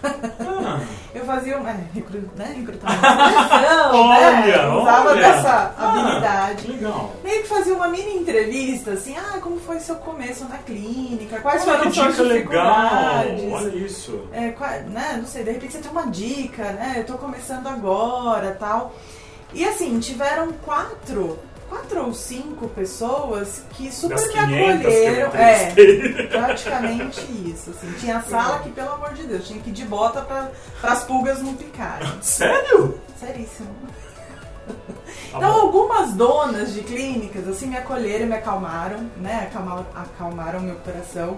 Ah, 0.03 0.79
Eu 1.13 1.25
fazia 1.25 1.58
uma. 1.58 1.70
É, 1.70 1.77
recru, 1.93 2.20
né, 2.36 2.53
recrutamento 2.58 3.01
seleção, 3.01 4.08
né? 4.10 4.67
Usava 4.81 5.10
olha. 5.10 5.22
dessa 5.22 5.75
Ah, 5.77 5.89
habilidade. 5.89 6.67
legal. 6.72 7.12
Meio 7.24 7.41
que 7.43 7.48
fazia 7.48 7.74
uma 7.75 7.88
mini 7.88 8.17
entrevista, 8.17 8.91
assim, 8.91 9.15
ah, 9.17 9.39
como 9.41 9.60
foi 9.60 9.79
seu 9.79 9.96
começo 9.96 10.46
na 10.46 10.58
clínica, 10.58 11.39
quais 11.41 11.67
Olha 11.67 11.77
foram 11.79 11.93
suas 11.93 12.17
legal. 12.20 12.34
dificuldades. 12.34 13.53
Olha 13.53 13.75
isso. 13.77 14.22
É, 14.31 14.50
qua- 14.51 14.79
né, 14.79 15.15
não 15.17 15.25
sei, 15.25 15.43
de 15.43 15.51
repente 15.51 15.74
você 15.74 15.79
tem 15.79 15.91
uma 15.91 16.08
dica, 16.08 16.63
né? 16.72 16.96
Eu 16.98 17.05
tô 17.05 17.13
começando 17.15 17.67
agora 17.67 18.55
tal. 18.60 18.93
E 19.53 19.65
assim, 19.65 20.00
tiveram 20.00 20.53
quatro, 20.63 21.38
quatro 21.71 22.05
ou 22.05 22.13
cinco 22.13 22.67
pessoas 22.67 23.63
que 23.69 23.89
super 23.89 24.15
Das 24.17 24.27
me 24.27 24.33
500 24.33 24.81
que 24.81 24.87
eu 24.89 25.27
acolheram. 25.27 25.31
É, 25.41 26.23
praticamente 26.27 27.21
isso. 27.49 27.69
Assim. 27.69 27.91
Tinha 27.97 28.21
sala 28.23 28.59
que, 28.59 28.69
pelo 28.71 28.91
amor 28.91 29.13
de 29.13 29.23
Deus, 29.23 29.47
tinha 29.47 29.61
que 29.61 29.69
ir 29.69 29.73
de 29.73 29.85
bota 29.85 30.21
para 30.21 30.51
as 30.83 31.03
pulgas 31.05 31.41
não 31.41 31.55
picarem. 31.55 32.11
Sério? 32.21 32.99
Seríssimo. 33.17 33.69
Tá 34.67 35.37
Então, 35.37 35.53
bom. 35.53 35.61
algumas 35.61 36.13
donas 36.13 36.73
de 36.73 36.81
clínicas, 36.81 37.47
assim, 37.47 37.67
me 37.67 37.77
acolheram, 37.77 38.27
me 38.27 38.35
acalmaram, 38.35 39.09
né? 39.17 39.47
Acalmaram, 39.49 39.85
acalmaram 39.95 40.59
meu 40.59 40.75
coração. 40.75 41.37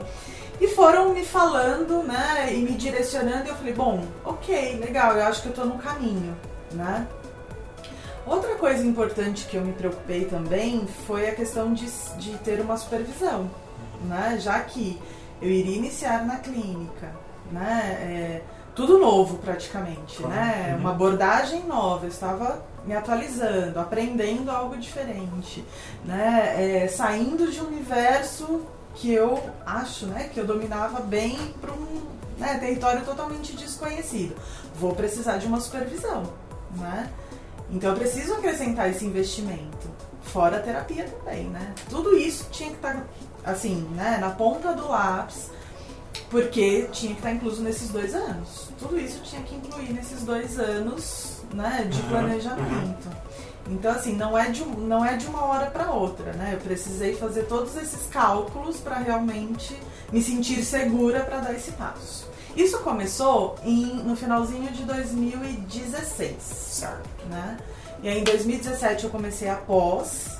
E 0.59 0.67
foram 0.69 1.09
me 1.13 1.23
falando, 1.23 2.01
né? 2.03 2.53
E 2.53 2.57
me 2.57 2.71
direcionando. 2.71 3.45
E 3.45 3.49
eu 3.49 3.55
falei, 3.55 3.73
bom, 3.73 4.03
ok, 4.25 4.77
legal, 4.79 5.15
eu 5.15 5.25
acho 5.27 5.43
que 5.43 5.49
eu 5.49 5.53
tô 5.53 5.65
no 5.65 5.77
caminho, 5.77 6.35
né? 6.71 7.05
Outra 8.25 8.55
coisa 8.55 8.85
importante 8.85 9.45
que 9.45 9.57
eu 9.57 9.61
me 9.63 9.73
preocupei 9.73 10.25
também 10.25 10.87
foi 11.05 11.29
a 11.29 11.35
questão 11.35 11.73
de, 11.73 11.85
de 12.17 12.37
ter 12.37 12.61
uma 12.61 12.77
supervisão, 12.77 13.49
né? 14.05 14.37
Já 14.39 14.59
que 14.61 14.99
eu 15.41 15.49
iria 15.49 15.75
iniciar 15.75 16.25
na 16.25 16.37
clínica, 16.37 17.11
né? 17.51 17.81
É, 17.99 18.41
tudo 18.75 18.97
novo 18.97 19.37
praticamente, 19.37 20.17
Claro. 20.17 20.33
né? 20.33 20.71
Uhum. 20.73 20.79
Uma 20.79 20.91
abordagem 20.91 21.63
nova, 21.65 22.05
eu 22.05 22.09
estava 22.09 22.63
me 22.85 22.95
atualizando, 22.95 23.79
aprendendo 23.79 24.49
algo 24.49 24.77
diferente, 24.77 25.63
né? 26.05 26.55
É, 26.83 26.87
saindo 26.87 27.51
de 27.51 27.61
um 27.61 27.67
universo 27.67 28.61
que 28.95 29.11
eu 29.11 29.43
acho, 29.65 30.05
né, 30.05 30.29
que 30.31 30.39
eu 30.39 30.45
dominava 30.45 30.99
bem 31.01 31.35
para 31.59 31.71
um 31.71 32.03
né, 32.37 32.59
território 32.59 33.03
totalmente 33.03 33.53
desconhecido. 33.55 34.35
Vou 34.75 34.93
precisar 34.93 35.37
de 35.37 35.47
uma 35.47 35.59
supervisão, 35.59 36.23
né? 36.77 37.09
Então 37.69 37.91
eu 37.91 37.97
preciso 37.97 38.33
acrescentar 38.33 38.89
esse 38.89 39.05
investimento, 39.05 39.89
fora 40.21 40.57
a 40.57 40.59
terapia 40.59 41.05
também, 41.05 41.45
né? 41.45 41.73
Tudo 41.89 42.15
isso 42.17 42.47
tinha 42.51 42.69
que 42.69 42.75
estar 42.75 43.05
assim, 43.43 43.87
né, 43.95 44.17
na 44.21 44.29
ponta 44.29 44.73
do 44.73 44.87
lápis 44.87 45.49
porque 46.29 46.87
tinha 46.91 47.11
que 47.13 47.19
estar 47.19 47.31
incluso 47.31 47.61
nesses 47.61 47.89
dois 47.89 48.15
anos. 48.15 48.69
Tudo 48.79 48.99
isso 48.99 49.21
tinha 49.23 49.41
que 49.43 49.55
incluir 49.55 49.93
nesses 49.93 50.23
dois 50.23 50.57
anos 50.59 51.43
né, 51.53 51.87
de 51.89 52.01
planejamento. 52.03 53.07
Então, 53.69 53.91
assim, 53.91 54.15
não 54.15 54.37
é 54.37 54.49
de, 54.49 54.65
não 54.65 55.05
é 55.05 55.15
de 55.15 55.27
uma 55.27 55.45
hora 55.45 55.67
para 55.67 55.91
outra, 55.91 56.33
né? 56.33 56.51
Eu 56.53 56.59
precisei 56.59 57.15
fazer 57.15 57.43
todos 57.43 57.75
esses 57.77 58.07
cálculos 58.07 58.77
para 58.77 58.95
realmente 58.95 59.79
me 60.11 60.21
sentir 60.21 60.63
segura 60.65 61.21
para 61.21 61.37
dar 61.37 61.53
esse 61.53 61.71
passo. 61.73 62.27
Isso 62.55 62.79
começou 62.79 63.55
em- 63.63 64.03
no 64.03 64.15
finalzinho 64.15 64.71
de 64.71 64.83
2016 64.83 66.35
Certo. 66.41 67.09
né? 67.29 67.57
E 68.01 68.09
aí 68.09 68.19
em 68.19 68.23
2017 68.23 69.05
eu 69.05 69.09
comecei 69.09 69.49
a 69.49 69.55
pós, 69.55 70.37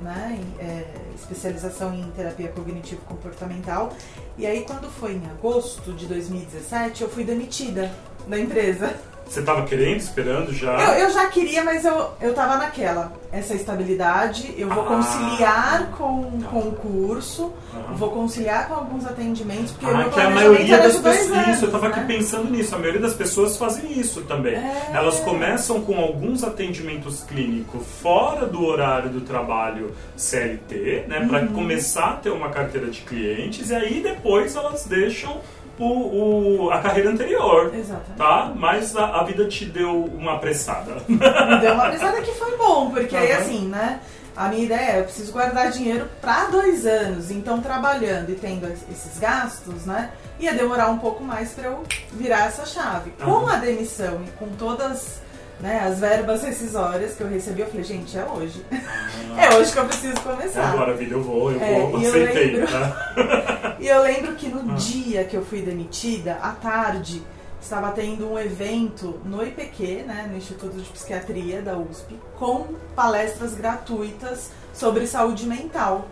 né? 0.00 0.40
é, 0.58 0.84
especialização 1.14 1.94
em 1.94 2.10
terapia 2.12 2.48
cognitivo-comportamental. 2.48 3.92
E 4.38 4.46
aí 4.46 4.64
quando 4.64 4.90
foi 4.90 5.12
em 5.14 5.26
agosto 5.30 5.92
de 5.92 6.06
2017 6.06 7.02
eu 7.02 7.08
fui 7.10 7.22
demitida 7.24 7.92
da 8.26 8.38
empresa. 8.38 8.94
Você 9.26 9.40
estava 9.40 9.62
querendo, 9.64 9.98
esperando 9.98 10.52
já? 10.52 10.78
Eu, 10.78 11.06
eu 11.06 11.10
já 11.10 11.26
queria, 11.28 11.64
mas 11.64 11.84
eu, 11.86 12.10
eu 12.20 12.34
tava 12.34 12.58
naquela. 12.58 13.12
Essa 13.32 13.54
estabilidade, 13.54 14.54
eu 14.58 14.68
vou 14.68 14.82
Ah. 14.84 14.86
conciliar 14.88 15.86
com, 15.96 16.38
Tá. 16.42 16.48
com 16.48 16.58
o 16.58 16.72
curso, 16.72 17.50
Aham. 17.72 17.94
vou 17.94 18.10
conciliar 18.10 18.68
com 18.68 18.74
alguns 18.74 19.06
atendimentos, 19.06 19.70
porque 19.72 19.86
Ah, 19.86 19.96
meu 19.96 20.10
que 20.10 20.20
a 20.20 20.28
maioria 20.28 20.76
das 20.76 20.96
pessoas. 20.96 21.24
Isso, 21.28 21.34
eu 21.64 21.68
anos, 21.68 21.70
tava 21.70 21.86
aqui 21.88 22.00
né? 22.00 22.06
pensando 22.08 22.50
nisso. 22.50 22.74
A 22.74 22.78
maioria 22.78 23.00
das 23.00 23.14
pessoas 23.14 23.56
fazem 23.56 23.98
isso 23.98 24.20
também. 24.22 24.54
É. 24.54 24.90
Elas 24.92 25.18
começam 25.20 25.80
com 25.80 25.98
alguns 25.98 26.44
atendimentos 26.44 27.22
clínicos 27.24 27.82
fora 28.02 28.44
do 28.44 28.62
horário 28.66 29.08
do 29.08 29.22
trabalho 29.22 29.94
CLT, 30.14 31.06
né? 31.08 31.26
Para 31.26 31.40
Uhum. 31.40 31.48
começar 31.54 32.10
a 32.10 32.16
ter 32.16 32.28
uma 32.30 32.50
carteira 32.50 32.88
de 32.88 33.00
clientes 33.00 33.70
e 33.70 33.74
aí 33.74 34.00
depois 34.02 34.54
elas 34.56 34.84
deixam 34.84 35.40
o, 35.78 36.64
o- 36.66 36.70
a 36.70 36.78
carreira 36.80 37.10
anterior. 37.10 37.72
Exatamente. 37.74 38.16
Tá? 38.16 38.52
Mas 38.54 38.96
a, 38.96 39.20
a 39.20 39.24
vida 39.24 39.46
te 39.48 39.64
deu 39.64 40.04
uma 40.04 40.34
apressada. 40.34 40.96
Me 41.08 41.16
deu 41.60 41.74
uma 41.74 41.90
pensada 41.90 42.20
que 42.20 42.32
foi 42.32 42.56
bom, 42.56 42.90
porque 42.90 43.16
aí 43.16 43.32
Aham. 43.32 43.40
assim, 43.40 43.68
né? 43.68 44.00
A 44.34 44.48
minha 44.48 44.64
ideia 44.64 44.92
é, 44.92 45.00
eu 45.00 45.04
preciso 45.04 45.30
guardar 45.32 45.70
dinheiro 45.70 46.08
para 46.20 46.46
dois 46.46 46.86
anos, 46.86 47.30
então 47.30 47.60
trabalhando 47.60 48.30
e 48.30 48.34
tendo 48.34 48.66
es- 48.66 48.82
esses 48.90 49.18
gastos, 49.18 49.84
né? 49.84 50.10
Ia 50.40 50.54
demorar 50.54 50.88
um 50.88 50.98
pouco 50.98 51.22
mais 51.22 51.50
para 51.52 51.68
eu 51.68 51.82
virar 52.12 52.46
essa 52.46 52.64
chave. 52.64 53.12
Com 53.22 53.30
Aham. 53.30 53.52
a 53.52 53.56
demissão 53.56 54.22
e 54.26 54.30
com 54.38 54.48
todas 54.56 55.20
né, 55.62 55.80
as 55.86 55.98
verbas 56.00 56.42
rescisórias 56.42 57.14
que 57.14 57.22
eu 57.22 57.28
recebi, 57.28 57.60
eu 57.62 57.66
falei, 57.68 57.84
gente, 57.84 58.18
é 58.18 58.24
hoje. 58.24 58.64
É 59.38 59.54
hoje 59.56 59.72
que 59.72 59.78
eu 59.78 59.86
preciso 59.86 60.20
começar. 60.20 60.72
Agora, 60.74 60.92
vida, 60.94 61.14
eu 61.14 61.22
vou, 61.22 61.50
eu 61.50 61.58
É, 61.62 61.80
vou, 61.80 61.98
e 61.98 62.04
eu 62.04 62.10
aceitei. 62.10 62.50
lembro- 62.56 62.70
Tá? 62.70 63.76
E 63.80 63.88
eu 63.88 64.02
lembro 64.02 64.34
que 64.34 64.48
no 64.48 64.72
Ah. 64.72 64.74
dia 64.74 65.24
que 65.24 65.34
eu 65.34 65.42
fui 65.44 65.62
demitida, 65.62 66.34
à 66.42 66.50
tarde, 66.52 67.22
estava 67.60 67.90
tendo 67.92 68.30
um 68.30 68.38
evento 68.38 69.18
no 69.24 69.42
IPQ, 69.42 70.02
né, 70.06 70.28
no 70.30 70.36
Instituto 70.36 70.76
de 70.76 70.88
Psiquiatria 70.90 71.62
da 71.62 71.78
USP, 71.78 72.14
com 72.38 72.66
palestras 72.94 73.54
gratuitas 73.54 74.50
sobre 74.74 75.06
saúde 75.06 75.46
mental. 75.46 76.06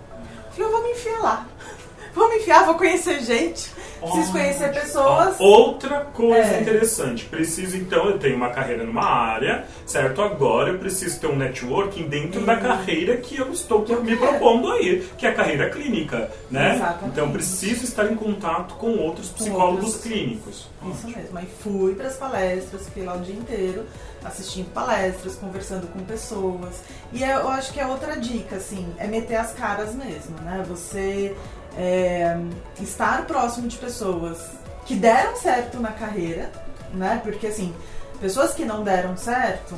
Eu 0.46 0.52
Falei, 0.52 0.66
eu 0.66 0.72
vou 0.72 0.82
me 0.82 0.92
enfiar 0.92 1.18
lá. 1.20 1.46
Vou 2.14 2.28
me 2.28 2.36
enfiar, 2.38 2.64
vou 2.64 2.74
conhecer 2.74 3.20
gente, 3.20 3.70
preciso 4.00 4.32
conhecer 4.32 4.72
pessoas. 4.72 5.36
Outra 5.38 6.00
coisa 6.06 6.54
É. 6.56 6.60
interessante, 6.60 7.24
preciso 7.26 7.76
então, 7.76 8.06
eu 8.08 8.18
tenho 8.18 8.36
uma 8.36 8.50
carreira 8.50 8.84
numa 8.84 9.04
área, 9.04 9.64
certo? 9.86 10.22
Agora 10.22 10.70
eu 10.70 10.78
preciso 10.78 11.20
ter 11.20 11.26
um 11.26 11.36
networking 11.36 12.08
dentro 12.08 12.40
Hum. 12.40 12.44
da 12.44 12.56
carreira 12.56 13.16
que 13.18 13.36
eu 13.36 13.50
estou 13.52 13.82
Que 13.82 13.92
eu 13.92 14.02
me 14.02 14.16
quero. 14.16 14.30
propondo 14.30 14.70
aí, 14.72 15.06
que 15.18 15.26
é 15.26 15.30
a 15.30 15.34
carreira 15.34 15.68
clínica, 15.70 16.30
né? 16.50 16.74
Exatamente. 16.76 17.06
Então 17.12 17.30
preciso 17.30 17.84
estar 17.84 18.10
em 18.10 18.14
contato 18.16 18.74
com 18.74 18.96
outros 18.98 19.28
psicólogos 19.28 19.84
outros- 19.84 20.02
clínicos. 20.02 20.68
Isso 20.94 21.06
mesmo. 21.08 21.38
Aí 21.38 21.48
fui 21.62 21.94
para 21.94 22.08
as 22.08 22.16
palestras, 22.16 22.84
fiquei 22.86 23.04
lá 23.04 23.14
o 23.16 23.20
dia 23.20 23.34
inteiro 23.34 23.84
assistindo 24.24 24.70
palestras, 24.72 25.34
conversando 25.36 25.86
com 25.88 26.00
pessoas. 26.00 26.82
E 27.12 27.22
eu 27.22 27.48
acho 27.48 27.72
que 27.72 27.80
é 27.80 27.86
outra 27.86 28.16
dica, 28.16 28.56
assim, 28.56 28.86
é 28.98 29.06
meter 29.06 29.36
as 29.36 29.52
caras 29.52 29.94
mesmo, 29.94 30.36
né? 30.42 30.62
Você 30.68 31.34
é, 31.76 32.36
estar 32.80 33.26
próximo 33.26 33.68
de 33.68 33.76
pessoas 33.76 34.38
que 34.86 34.94
deram 34.94 35.36
certo 35.36 35.78
na 35.78 35.92
carreira, 35.92 36.50
né? 36.92 37.20
Porque 37.22 37.46
assim, 37.46 37.74
pessoas 38.20 38.52
que 38.52 38.64
não 38.64 38.82
deram 38.82 39.16
certo 39.16 39.74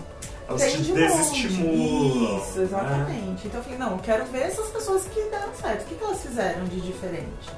Elas 0.48 0.62
tem 0.62 0.76
te 0.76 0.82
de 0.82 0.92
desestimulam. 0.92 2.38
Isso, 2.38 2.58
né? 2.58 2.64
exatamente. 2.64 3.46
Então 3.46 3.60
eu 3.60 3.64
falei, 3.64 3.78
não, 3.78 3.92
eu 3.92 3.98
quero 3.98 4.24
ver 4.26 4.42
essas 4.42 4.68
pessoas 4.68 5.04
que 5.04 5.20
deram 5.30 5.54
certo. 5.60 5.82
O 5.82 5.84
que, 5.86 5.94
que 5.94 6.04
elas 6.04 6.22
fizeram 6.22 6.64
de 6.64 6.80
diferente? 6.80 7.50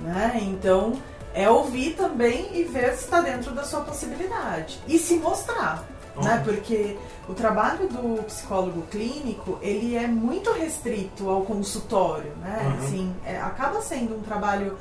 Né? 0.00 0.38
Então, 0.42 0.94
é 1.34 1.48
ouvir 1.48 1.94
também 1.94 2.50
e 2.52 2.64
ver 2.64 2.94
se 2.94 3.04
está 3.04 3.20
dentro 3.20 3.52
da 3.52 3.64
sua 3.64 3.80
possibilidade. 3.80 4.80
E 4.86 4.98
se 4.98 5.14
mostrar. 5.16 5.84
Né? 6.22 6.42
Porque 6.44 6.96
o 7.28 7.34
trabalho 7.34 7.88
do 7.88 8.22
psicólogo 8.24 8.82
clínico, 8.90 9.58
ele 9.62 9.94
é 9.96 10.06
muito 10.06 10.50
restrito 10.52 11.28
ao 11.28 11.42
consultório, 11.42 12.32
né? 12.40 12.60
Uhum. 12.64 12.84
Assim, 12.84 13.16
é, 13.24 13.40
acaba 13.40 13.80
sendo 13.80 14.16
um 14.16 14.22
trabalho 14.22 14.76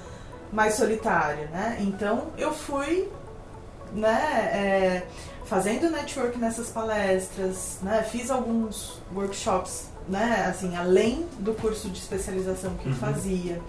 mais 0.52 0.76
solitário, 0.76 1.48
né? 1.50 1.78
Então, 1.82 2.28
eu 2.38 2.54
fui 2.54 3.10
né, 3.94 4.50
é, 4.52 5.08
fazendo 5.46 5.90
network 5.90 6.38
nessas 6.38 6.70
palestras, 6.70 7.78
né, 7.82 8.04
fiz 8.10 8.30
alguns 8.30 9.00
workshops, 9.16 9.86
né, 10.10 10.46
assim, 10.50 10.76
além 10.76 11.26
do 11.40 11.54
curso 11.54 11.90
de 11.90 11.98
especialização 12.00 12.72
que 12.76 12.88
eu 12.88 12.92
Uhum. 12.92 12.98
fazia. 12.98 13.62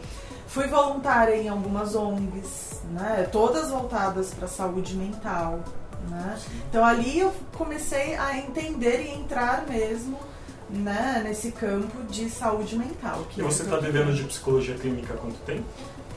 Fui 0.49 0.67
voluntária 0.67 1.37
em 1.37 1.49
algumas 1.49 1.95
ONGs, 1.95 2.81
né, 2.93 3.29
todas 3.31 3.71
voltadas 3.71 4.33
para 4.35 4.47
a 4.47 4.49
saúde 4.49 4.97
mental. 4.97 5.61
Né? 6.11 6.39
Então 6.69 6.85
ali 6.85 7.19
eu 7.21 7.33
comecei 7.57 8.15
a 8.17 8.39
entender 8.39 9.01
e 9.03 9.15
entrar 9.21 9.65
mesmo 9.69 10.19
né, 10.71 11.23
nesse 11.25 11.51
campo 11.53 12.03
de 12.11 12.29
saúde 12.31 12.77
mental. 12.77 13.27
Que 13.31 13.41
E 13.41 13.45
é 13.45 13.47
você 13.47 13.63
está 13.63 13.77
vivendo 13.79 14.15
de 14.15 14.25
psicologia 14.25 14.75
clínica 14.75 15.15
há 15.15 15.17
quanto 15.17 15.39
tempo? 15.47 15.65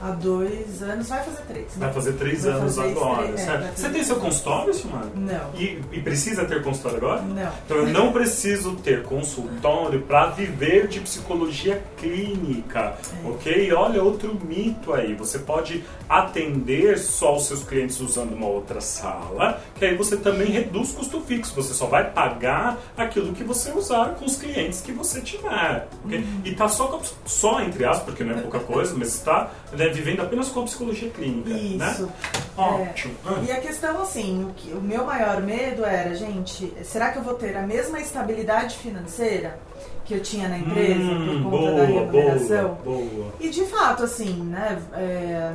Há 0.03 0.09
dois 0.13 0.81
anos, 0.81 1.09
vai 1.09 1.23
fazer 1.23 1.43
três. 1.43 1.67
né? 1.75 1.85
Vai 1.85 1.93
fazer 1.93 2.13
três 2.13 2.43
Vai 2.43 2.53
anos 2.53 2.75
fazer 2.75 2.89
agora, 2.89 3.23
três- 3.27 3.39
é, 3.39 3.45
certo? 3.45 3.61
vai 3.61 3.71
Você 3.75 3.89
tem 3.89 4.03
seu 4.03 4.15
consultório, 4.15 4.73
Silmar? 4.73 5.05
Não, 5.15 5.53
E, 5.55 5.79
e 5.91 6.01
precisa 6.01 6.43
ter 6.43 6.63
consultório 6.63 6.97
agora? 6.97 7.21
não. 7.21 7.51
Então 7.65 7.77
eu 7.77 7.87
não 7.89 8.11
preciso 8.11 8.75
ter 8.77 9.03
consultório 9.03 10.01
para 10.01 10.25
viver 10.31 10.87
de 10.87 11.01
psicologia 11.01 11.83
clínica, 11.97 12.97
É. 13.23 13.27
ok? 13.29 13.71
Olha 13.73 14.01
outro 14.03 14.35
mito 14.43 14.91
aí. 14.91 15.13
Você 15.13 15.37
pode 15.37 15.83
atender 16.09 16.97
só 16.97 17.35
os 17.37 17.45
seus 17.45 17.63
clientes 17.63 17.99
usando 17.99 18.33
uma 18.33 18.47
outra 18.47 18.81
sala, 18.81 19.61
que 19.81 19.85
aí 19.85 19.95
você 19.95 20.15
também 20.15 20.47
reduz 20.51 20.91
custo 20.91 21.19
fixo. 21.21 21.55
Você 21.55 21.73
só 21.73 21.87
vai 21.87 22.11
pagar 22.11 22.77
aquilo 22.95 23.33
que 23.33 23.43
você 23.43 23.71
usar 23.71 24.09
com 24.13 24.25
os 24.25 24.35
clientes 24.35 24.79
que 24.79 24.91
você 24.91 25.21
tiver, 25.21 25.87
ok? 26.05 26.19
Uhum. 26.19 26.41
E 26.45 26.53
tá 26.53 26.69
só, 26.69 27.01
só 27.25 27.61
entre 27.63 27.83
aspas, 27.83 28.05
porque 28.05 28.23
não 28.23 28.37
é 28.37 28.41
pouca 28.41 28.59
coisa, 28.59 28.93
mas 28.95 29.07
está 29.07 29.49
né, 29.71 29.87
vivendo 29.87 30.21
apenas 30.21 30.49
com 30.49 30.59
a 30.59 30.63
psicologia 30.65 31.09
clínica, 31.09 31.49
né? 31.49 31.91
Isso. 31.93 32.07
Ótimo. 32.55 33.15
Ah. 33.25 33.39
E 33.47 33.51
a 33.51 33.59
questão, 33.59 34.03
assim, 34.03 34.43
o, 34.43 34.53
que- 34.53 34.71
o 34.71 34.79
meu 34.79 35.03
maior 35.03 35.41
medo 35.41 35.83
era, 35.83 36.13
gente, 36.13 36.71
será 36.83 37.09
que 37.09 37.17
eu 37.17 37.23
vou 37.23 37.33
ter 37.33 37.57
a 37.57 37.63
mesma 37.65 37.99
estabilidade 37.99 38.77
financeira 38.77 39.57
que 40.05 40.13
eu 40.13 40.21
tinha 40.21 40.47
na 40.47 40.59
empresa 40.59 40.99
Hum, 41.01 41.41
por 41.41 41.51
conta 41.51 41.57
boa, 41.57 41.75
da 41.75 41.85
remuneração? 41.85 42.77
boa, 42.83 43.03
boa. 43.05 43.33
E 43.39 43.49
de 43.49 43.65
fato, 43.65 44.03
assim, 44.03 44.43
né, 44.43 44.79
é, 44.93 45.53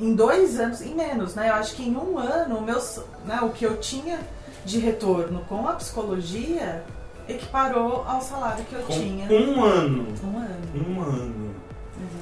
em 0.00 0.14
dois 0.14 0.58
anos, 0.58 0.80
em 0.80 0.94
menos, 0.94 1.34
né, 1.34 1.48
eu 1.48 1.54
acho 1.54 1.74
que 1.76 1.82
em 1.82 1.96
um 1.96 2.18
ano, 2.18 2.56
o, 2.56 2.62
meus, 2.62 3.00
né, 3.26 3.38
o 3.42 3.50
que 3.50 3.64
eu 3.64 3.76
tinha 3.76 4.18
de 4.64 4.78
retorno 4.78 5.40
com 5.48 5.66
a 5.68 5.72
psicologia 5.72 6.84
equiparou 7.28 8.04
ao 8.06 8.20
salário 8.20 8.64
que 8.64 8.74
eu 8.74 8.82
Com 8.82 8.92
tinha. 8.92 9.26
um 9.30 9.64
ano. 9.64 10.06
Um 10.24 10.38
ano. 10.38 10.86
Um 10.88 11.02
ano. 11.02 11.54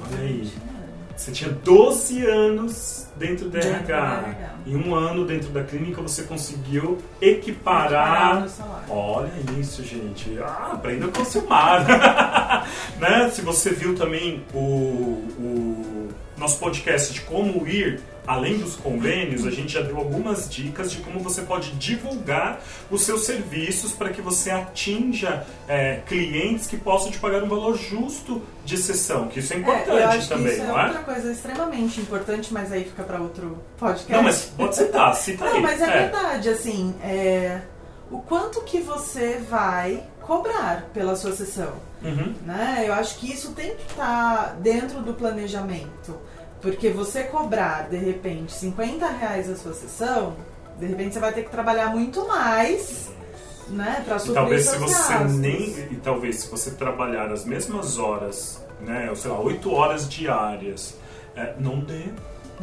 Olha 0.05 0.19
aí. 0.21 0.51
Você 1.15 1.31
tinha 1.31 1.51
12 1.51 2.25
anos 2.25 3.07
dentro 3.15 3.45
do 3.45 3.51
Dentro 3.51 3.93
RH. 3.93 4.55
Em 4.65 4.75
um 4.75 4.95
ano 4.95 5.23
dentro 5.23 5.49
da 5.49 5.63
clínica 5.63 6.01
você 6.01 6.23
conseguiu 6.23 6.97
Equiparar. 7.21 8.47
Olha 8.89 9.31
isso, 9.59 9.83
gente. 9.83 10.39
Ah, 10.39 10.71
aprenda 10.73 11.07
com 11.09 11.21
o 11.21 11.25
Silmar. 11.25 11.85
né? 12.97 13.29
Se 13.29 13.43
você 13.43 13.69
viu 13.69 13.95
também 13.95 14.43
o, 14.51 14.57
o 14.57 16.00
nosso 16.41 16.57
podcast 16.57 17.13
de 17.13 17.21
como 17.21 17.67
ir 17.67 18.01
além 18.25 18.57
dos 18.57 18.75
convênios, 18.75 19.45
a 19.45 19.51
gente 19.51 19.73
já 19.73 19.81
deu 19.81 19.97
algumas 19.97 20.49
dicas 20.49 20.91
de 20.91 20.97
como 20.97 21.19
você 21.19 21.41
pode 21.41 21.71
divulgar 21.71 22.61
os 22.89 23.03
seus 23.03 23.25
serviços 23.25 23.91
para 23.93 24.09
que 24.09 24.21
você 24.21 24.51
atinja 24.51 25.45
é, 25.67 26.01
clientes 26.05 26.67
que 26.67 26.77
possam 26.77 27.11
te 27.11 27.19
pagar 27.19 27.43
um 27.43 27.49
valor 27.49 27.77
justo 27.77 28.41
de 28.63 28.77
sessão, 28.77 29.27
que 29.27 29.39
isso 29.39 29.53
é 29.53 29.57
importante 29.57 30.25
é, 30.25 30.27
também, 30.27 30.53
isso 30.53 30.63
não 30.63 30.79
é? 30.79 30.83
é? 30.83 30.87
outra 30.87 31.03
coisa 31.03 31.31
extremamente 31.31 32.01
importante, 32.01 32.53
mas 32.53 32.71
aí 32.71 32.83
fica 32.85 33.03
para 33.03 33.19
outro 33.19 33.57
podcast. 33.77 34.11
Não, 34.11 34.23
mas 34.23 34.45
pode 34.45 34.75
citar, 34.75 35.13
cita 35.17 35.45
Não, 35.45 35.55
aí. 35.55 35.61
mas 35.61 35.81
é, 35.81 35.85
verdade, 35.85 36.49
assim, 36.49 36.95
é, 37.03 37.61
o 38.09 38.19
quanto 38.19 38.61
que 38.61 38.79
você 38.81 39.41
vai 39.49 40.03
cobrar 40.21 40.89
pela 40.93 41.15
sua 41.15 41.33
sessão, 41.33 41.73
Uhum. 42.03 42.33
né? 42.45 42.83
Eu 42.87 42.93
acho 42.93 43.17
que 43.19 43.31
isso 43.31 43.51
tem 43.51 43.75
que 43.75 43.83
estar 43.91 44.55
dentro 44.59 45.01
do 45.01 45.13
planejamento, 45.13 46.17
porque 46.61 46.89
você 46.89 47.23
cobrar, 47.23 47.89
de 47.89 47.97
repente, 47.97 48.51
50 48.53 49.07
reais 49.07 49.49
a 49.49 49.55
sua 49.55 49.73
sessão, 49.73 50.35
de 50.79 50.85
repente 50.85 51.13
você 51.13 51.19
vai 51.19 51.33
ter 51.33 51.43
que 51.43 51.49
trabalhar 51.49 51.87
muito 51.87 52.27
mais, 52.27 53.09
né, 53.67 54.01
para 54.05 54.15
E 54.17 54.19
suprir 54.19 54.35
talvez 54.35 54.65
se 54.65 54.77
você 54.77 55.13
gastos. 55.13 55.37
nem. 55.37 55.69
E 55.91 55.99
talvez 56.03 56.35
se 56.41 56.49
você 56.49 56.71
trabalhar 56.71 57.31
as 57.31 57.45
mesmas 57.45 57.97
horas, 57.97 58.63
né? 58.81 59.07
Ou 59.09 59.15
sei 59.15 59.31
lá, 59.31 59.39
8 59.39 59.71
horas 59.71 60.09
diárias, 60.09 60.95
é, 61.35 61.53
não 61.59 61.79
dê. 61.79 62.05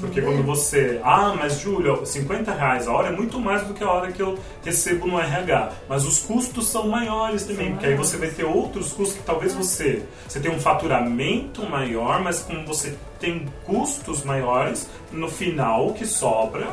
Porque 0.00 0.22
quando 0.22 0.42
você. 0.44 1.00
Ah, 1.02 1.34
mas 1.38 1.58
Júlio, 1.60 2.04
50 2.06 2.52
reais 2.52 2.86
a 2.86 2.92
hora 2.92 3.08
é 3.08 3.10
muito 3.10 3.38
mais 3.40 3.62
do 3.66 3.74
que 3.74 3.82
a 3.82 3.90
hora 3.90 4.12
que 4.12 4.22
eu 4.22 4.38
recebo 4.64 5.06
no 5.06 5.18
RH. 5.20 5.72
Mas 5.88 6.04
os 6.06 6.20
custos 6.20 6.68
são 6.68 6.88
maiores 6.88 7.44
também, 7.44 7.72
porque 7.72 7.86
aí 7.86 7.94
você 7.94 8.16
vai 8.16 8.28
ter 8.28 8.44
outros 8.44 8.92
custos 8.92 9.16
que 9.18 9.22
talvez 9.24 9.54
você. 9.54 10.02
Você 10.28 10.38
tem 10.40 10.50
um 10.50 10.60
faturamento 10.60 11.68
maior, 11.68 12.20
mas 12.22 12.40
como 12.40 12.64
você 12.66 12.96
tem 13.18 13.46
custos 13.64 14.22
maiores, 14.24 14.88
no 15.10 15.28
final 15.28 15.88
o 15.88 15.94
que 15.94 16.06
sobra 16.06 16.68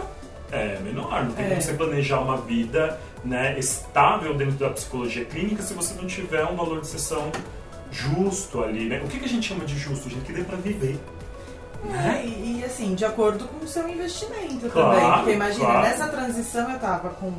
é 0.51 0.77
menor. 0.83 1.23
Não 1.25 1.31
tem 1.31 1.45
É. 1.45 1.49
como 1.49 1.61
você 1.61 1.73
planejar 1.73 2.19
uma 2.19 2.37
vida 2.37 2.99
né, 3.23 3.57
estável 3.57 4.35
dentro 4.35 4.53
da 4.55 4.69
psicologia 4.69 5.25
clínica 5.25 5.63
se 5.63 5.73
você 5.73 5.95
não 5.95 6.05
tiver 6.05 6.45
um 6.45 6.55
valor 6.55 6.81
de 6.81 6.87
sessão 6.87 7.31
justo 7.91 8.63
ali, 8.63 8.85
né? 8.87 9.01
O 9.03 9.07
que, 9.07 9.17
que 9.19 9.25
a 9.25 9.29
gente 9.29 9.47
chama 9.47 9.65
de 9.65 9.77
justo, 9.77 10.09
gente? 10.09 10.23
Que 10.25 10.33
dê 10.33 10.43
pra 10.43 10.57
viver. 10.57 10.99
É, 11.93 12.25
e, 12.25 12.59
e, 12.59 12.65
assim, 12.65 12.95
de 12.95 13.05
acordo 13.05 13.47
com 13.47 13.65
o 13.65 13.67
seu 13.67 13.87
investimento 13.87 14.69
Claro, 14.69 14.95
também. 14.95 15.11
Porque 15.13 15.31
imagina, 15.31 15.65
claro. 15.65 15.81
nessa 15.81 16.07
transição 16.07 16.71
eu 16.71 16.79
tava 16.79 17.09
com 17.09 17.31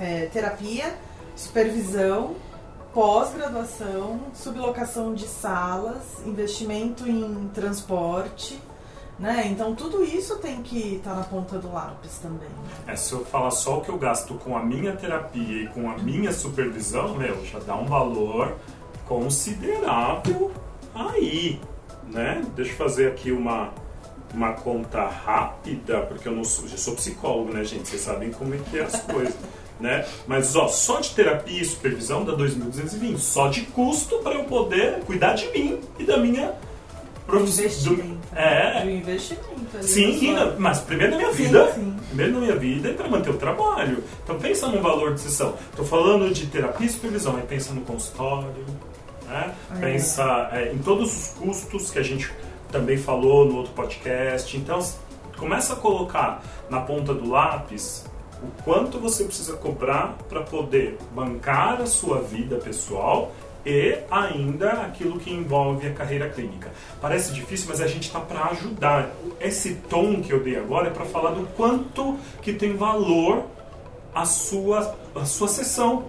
é, 0.00 0.26
terapia, 0.26 0.94
supervisão, 1.36 2.34
pós-graduação, 2.92 4.20
sublocação 4.34 5.14
de 5.14 5.26
salas, 5.26 6.02
investimento 6.26 7.08
em 7.08 7.48
transporte. 7.54 8.60
Né? 9.18 9.48
Então 9.48 9.74
tudo 9.74 10.02
isso 10.02 10.38
tem 10.38 10.62
que 10.62 10.96
estar 10.96 11.14
na 11.14 11.22
ponta 11.22 11.58
do 11.58 11.70
lápis 11.70 12.18
também. 12.18 12.48
É, 12.86 12.96
se 12.96 13.12
eu 13.12 13.22
falar 13.22 13.50
só 13.50 13.78
o 13.78 13.80
que 13.82 13.90
eu 13.90 13.98
gasto 13.98 14.34
com 14.34 14.56
a 14.56 14.64
minha 14.64 14.96
terapia 14.96 15.64
e 15.64 15.68
com 15.68 15.90
a 15.90 15.98
minha 15.98 16.32
supervisão, 16.32 17.14
meu, 17.16 17.44
já 17.44 17.58
dá 17.58 17.76
um 17.76 17.84
valor 17.84 18.56
considerável 19.06 20.50
aí, 20.94 21.60
né? 22.10 22.42
Deixa 22.56 22.72
eu 22.72 22.76
fazer 22.76 23.08
aqui 23.08 23.32
uma, 23.32 23.72
uma 24.34 24.52
conta 24.52 25.06
rápida, 25.06 26.00
porque 26.02 26.28
eu 26.28 26.32
não 26.32 26.44
sou, 26.44 26.68
já 26.68 26.76
sou 26.76 26.94
psicólogo, 26.94 27.52
né, 27.52 27.64
gente? 27.64 27.88
Vocês 27.88 28.02
sabem 28.02 28.30
como 28.30 28.54
é 28.54 28.58
que 28.58 28.78
é 28.78 28.82
as 28.82 29.00
coisas, 29.02 29.34
né? 29.78 30.06
Mas, 30.26 30.54
ó, 30.56 30.68
só 30.68 31.00
de 31.00 31.10
terapia 31.10 31.60
e 31.60 31.64
supervisão 31.64 32.24
dá 32.24 32.32
2.220. 32.32 33.18
Só 33.18 33.48
de 33.48 33.62
custo 33.62 34.18
para 34.18 34.34
eu 34.34 34.44
poder 34.44 35.00
cuidar 35.04 35.34
de 35.34 35.48
mim 35.52 35.80
e 35.98 36.04
da 36.04 36.16
minha 36.16 36.52
profissão. 37.26 37.64
Investimento. 37.64 38.20
É, 38.34 38.82
Do 38.82 38.90
investimento. 38.90 39.50
Sim, 39.82 40.32
na 40.32 40.46
mas 40.58 40.80
primeiro 40.80 41.12
na 41.12 41.18
minha 41.18 41.32
Sim, 41.32 41.44
vida. 41.44 41.72
sim. 41.72 41.96
Primeiro 42.08 42.32
na 42.32 42.40
minha 42.40 42.56
vida 42.56 42.88
e 42.90 42.94
para 42.94 43.08
manter 43.08 43.30
o 43.30 43.36
trabalho. 43.38 44.02
Então 44.24 44.38
pensa 44.38 44.66
num 44.68 44.82
valor 44.82 45.14
de 45.14 45.20
sessão. 45.20 45.54
Estou 45.70 45.84
falando 45.84 46.32
de 46.32 46.46
terapia 46.46 46.86
e 46.86 46.90
supervisão, 46.90 47.36
aí 47.36 47.42
pensa 47.42 47.72
no 47.72 47.82
consultório, 47.82 48.64
né? 49.30 49.54
É. 49.76 49.80
pensa 49.80 50.50
é, 50.52 50.72
em 50.72 50.78
todos 50.78 51.16
os 51.16 51.28
custos 51.34 51.90
que 51.90 51.98
a 51.98 52.02
gente 52.02 52.30
também 52.70 52.96
falou 52.96 53.46
no 53.46 53.56
outro 53.56 53.72
podcast. 53.72 54.56
Então 54.56 54.80
começa 55.38 55.72
a 55.72 55.76
colocar 55.76 56.42
na 56.68 56.80
ponta 56.80 57.14
do 57.14 57.28
lápis 57.28 58.04
o 58.42 58.62
quanto 58.62 58.98
você 58.98 59.24
precisa 59.24 59.54
cobrar 59.54 60.16
para 60.28 60.42
poder 60.42 60.98
bancar 61.14 61.80
a 61.80 61.86
sua 61.86 62.20
vida 62.20 62.56
pessoal 62.56 63.32
e 63.64 63.98
ainda 64.10 64.70
aquilo 64.72 65.18
que 65.18 65.30
envolve 65.30 65.86
a 65.86 65.92
carreira 65.92 66.28
clínica. 66.28 66.70
Parece 67.00 67.32
difícil, 67.32 67.66
mas 67.68 67.80
a 67.80 67.86
gente 67.86 68.04
está 68.04 68.20
para 68.20 68.46
ajudar. 68.46 69.10
Esse 69.38 69.74
tom 69.74 70.22
que 70.22 70.32
eu 70.32 70.42
dei 70.42 70.56
agora 70.56 70.88
é 70.88 70.90
para 70.90 71.04
falar 71.04 71.32
do 71.32 71.46
quanto 71.48 72.18
que 72.40 72.52
tem 72.52 72.74
valor 72.74 73.44
a 74.14 74.24
sua, 74.24 74.96
a 75.14 75.24
sua 75.24 75.48
sessão. 75.48 76.06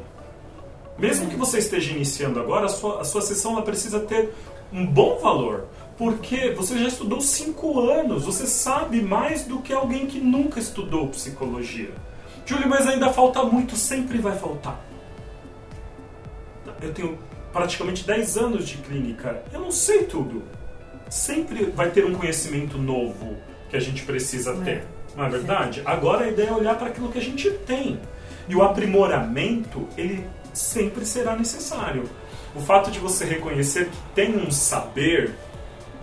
Mesmo 1.02 1.28
que 1.30 1.36
você 1.36 1.58
esteja 1.58 1.92
iniciando 1.92 2.40
agora, 2.40 2.68
a 2.68 2.70
sua, 2.70 3.02
a 3.02 3.04
sua 3.04 3.22
sessão 3.24 3.54
ela 3.54 3.64
precisa 3.64 4.00
ter 4.02 4.32
um 4.72 4.86
bom 4.86 5.18
valor. 5.18 5.66
Porque 5.98 6.52
você 6.52 6.78
já 6.78 6.88
estudou 6.88 7.20
cinco 7.22 7.80
anos, 7.80 8.24
você 8.24 8.46
sabe 8.46 9.02
mais 9.02 9.44
do 9.44 9.60
que 9.60 9.74
alguém 9.74 10.06
que 10.06 10.20
nunca 10.20 10.60
estudou 10.60 11.08
psicologia. 11.08 11.90
Júlio, 12.46 12.70
mas 12.70 12.88
ainda 12.88 13.12
falta 13.12 13.44
muito, 13.44 13.76
sempre 13.76 14.20
vai 14.20 14.38
faltar. 14.38 14.80
Eu 16.82 16.94
tenho 16.94 17.18
praticamente 17.52 18.06
10 18.06 18.38
anos 18.38 18.68
de 18.68 18.78
clínica, 18.78 19.44
eu 19.52 19.60
não 19.60 19.72
sei 19.72 20.04
tudo. 20.04 20.44
Sempre 21.10 21.66
vai 21.66 21.90
ter 21.90 22.06
um 22.06 22.14
conhecimento 22.14 22.78
novo 22.78 23.38
que 23.70 23.76
a 23.76 23.80
gente 23.80 24.04
precisa 24.04 24.52
É. 24.52 24.64
ter, 24.64 24.84
não 25.16 25.26
é 25.26 25.30
verdade? 25.30 25.82
Agora 25.84 26.26
a 26.26 26.30
ideia 26.30 26.50
é 26.50 26.54
olhar 26.54 26.78
para 26.78 26.88
aquilo 26.88 27.10
que 27.12 27.18
a 27.18 27.22
gente 27.22 27.50
tem. 27.66 28.00
E 28.48 28.56
o 28.56 28.64
aprimoramento, 28.64 29.88
ele 29.98 30.26
sempre 30.54 31.06
será 31.06 31.36
necessário. 31.36 32.04
O 32.56 32.60
fato 32.60 32.92
de 32.92 33.00
você 33.00 33.26
reconhecer 33.26 33.86
que 33.90 33.98
tem 34.14 34.36
um 34.38 34.52
saber 34.52 35.34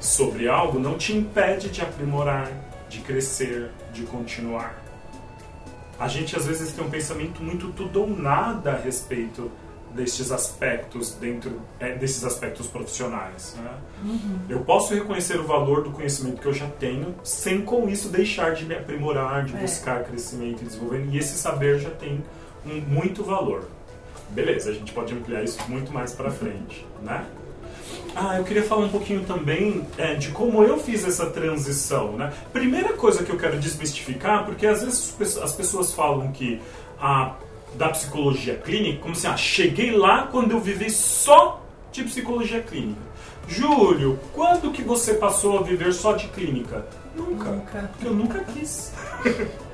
sobre 0.00 0.48
algo 0.48 0.78
não 0.78 0.96
te 0.96 1.14
impede 1.14 1.68
de 1.68 1.82
aprimorar, 1.82 2.50
de 2.88 3.00
crescer, 3.00 3.70
de 3.92 4.02
continuar. 4.04 4.82
A 5.98 6.06
gente 6.08 6.36
às 6.36 6.46
vezes 6.46 6.72
tem 6.72 6.84
um 6.84 6.90
pensamento 6.90 7.42
muito 7.42 7.68
tudo 7.72 8.02
ou 8.02 8.08
nada 8.08 8.72
a 8.72 8.76
respeito 8.76 9.50
destes 9.94 10.30
aspectos 10.30 11.12
dentro 11.14 11.60
é, 11.80 11.94
desses 11.94 12.22
aspectos 12.22 12.66
profissionais. 12.66 13.56
Né? 13.58 13.70
Eu 14.48 14.60
posso 14.60 14.94
reconhecer 14.94 15.40
o 15.40 15.44
valor 15.46 15.82
do 15.82 15.90
conhecimento 15.90 16.40
que 16.40 16.46
eu 16.46 16.52
já 16.54 16.66
tenho, 16.68 17.14
sem 17.24 17.62
com 17.62 17.88
isso 17.88 18.08
deixar 18.08 18.54
de 18.54 18.64
me 18.64 18.74
aprimorar, 18.74 19.44
de 19.44 19.56
É. 19.56 19.60
buscar 19.60 20.04
crescimento 20.04 20.62
e 20.62 20.66
desenvolvimento. 20.66 21.12
E 21.14 21.18
esse 21.18 21.36
saber 21.36 21.78
já 21.80 21.90
tem 21.90 22.22
um, 22.66 22.80
muito 22.82 23.24
valor. 23.24 23.68
Beleza, 24.30 24.70
a 24.70 24.74
gente 24.74 24.92
pode 24.92 25.12
ampliar 25.14 25.42
isso 25.42 25.58
muito 25.68 25.92
mais 25.92 26.12
para 26.12 26.30
frente, 26.30 26.86
né? 27.02 27.24
Ah, 28.14 28.36
eu 28.36 28.44
queria 28.44 28.62
falar 28.62 28.84
um 28.84 28.88
pouquinho 28.88 29.24
também 29.24 29.86
é, 29.96 30.14
de 30.14 30.28
como 30.30 30.62
eu 30.62 30.78
fiz 30.78 31.04
essa 31.06 31.26
transição, 31.26 32.12
né? 32.12 32.32
Primeira 32.52 32.92
coisa 32.94 33.22
que 33.24 33.30
eu 33.30 33.38
quero 33.38 33.58
desmistificar, 33.58 34.44
porque 34.44 34.66
às 34.66 34.82
vezes 34.82 34.98
as 35.08 35.10
pessoas- 35.12 35.44
as 35.44 35.52
pessoas 35.52 35.92
falam 35.92 36.30
que 36.32 36.60
a 37.00 37.34
da 37.74 37.90
psicologia 37.90 38.54
clínica, 38.56 39.00
como 39.02 39.12
assim, 39.12 39.26
ah, 39.26 39.36
cheguei 39.36 39.90
lá 39.92 40.26
quando 40.30 40.52
eu 40.52 40.60
vivi 40.60 40.90
só 40.90 41.62
de 41.92 42.02
psicologia 42.04 42.60
clínica. 42.62 43.00
Júlio, 43.46 44.18
quando 44.34 44.72
que 44.72 44.82
você 44.82 45.14
passou 45.14 45.58
a 45.58 45.62
viver 45.62 45.92
só 45.92 46.12
de 46.12 46.28
clínica? 46.28 46.84
Nunca. 47.14 47.50
Nunca. 47.50 47.90
Porque 47.92 48.06
eu 48.06 48.14
nunca 48.14 48.40
quis. 48.40 48.92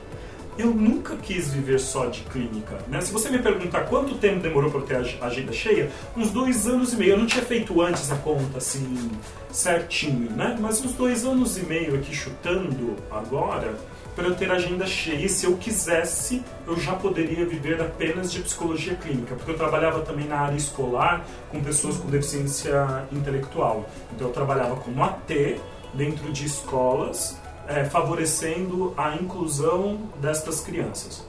eu 0.56 0.66
nunca 0.72 1.16
quis 1.16 1.52
viver 1.52 1.80
só 1.80 2.06
de 2.06 2.20
clínica. 2.22 2.78
Né? 2.88 3.00
Se 3.00 3.12
você 3.12 3.28
me 3.30 3.38
perguntar 3.38 3.82
quanto 3.86 4.14
tempo 4.16 4.40
demorou 4.40 4.70
para 4.70 4.80
eu 4.80 4.86
ter 4.86 4.96
a 4.96 5.00
ag- 5.00 5.18
agenda 5.20 5.52
cheia, 5.52 5.90
uns 6.16 6.30
dois 6.30 6.66
anos 6.68 6.92
e 6.92 6.96
meio. 6.96 7.12
Eu 7.12 7.18
não 7.18 7.26
tinha 7.26 7.44
feito 7.44 7.80
antes 7.82 8.10
a 8.12 8.16
conta 8.16 8.58
assim, 8.58 9.10
certinho, 9.50 10.30
né? 10.30 10.56
Mas 10.60 10.80
uns 10.84 10.92
dois 10.92 11.24
anos 11.24 11.56
e 11.58 11.62
meio 11.64 11.94
aqui 11.96 12.14
chutando 12.14 12.96
agora 13.10 13.74
para 14.14 14.26
eu 14.28 14.34
ter 14.36 14.48
a 14.50 14.54
agenda 14.54 14.86
cheia. 14.86 15.24
E 15.26 15.28
se 15.28 15.44
eu 15.44 15.56
quisesse, 15.56 16.42
eu 16.66 16.78
já 16.78 16.92
poderia 16.92 17.44
viver 17.44 17.80
apenas 17.80 18.30
de 18.32 18.40
psicologia 18.40 18.94
clínica, 18.94 19.34
porque 19.34 19.50
eu 19.50 19.56
trabalhava 19.56 20.00
também 20.02 20.26
na 20.28 20.38
área 20.38 20.56
escolar 20.56 21.24
com 21.50 21.60
pessoas 21.60 21.96
com 21.96 22.08
deficiência 22.08 23.04
intelectual. 23.10 23.88
Então 24.14 24.28
eu 24.28 24.32
trabalhava 24.32 24.76
como 24.76 25.02
AT 25.02 25.56
dentro 25.92 26.32
de 26.32 26.44
escolas, 26.46 27.38
eh, 27.68 27.84
favorecendo 27.84 28.92
a 28.96 29.14
inclusão 29.16 29.98
destas 30.20 30.60
crianças. 30.60 31.26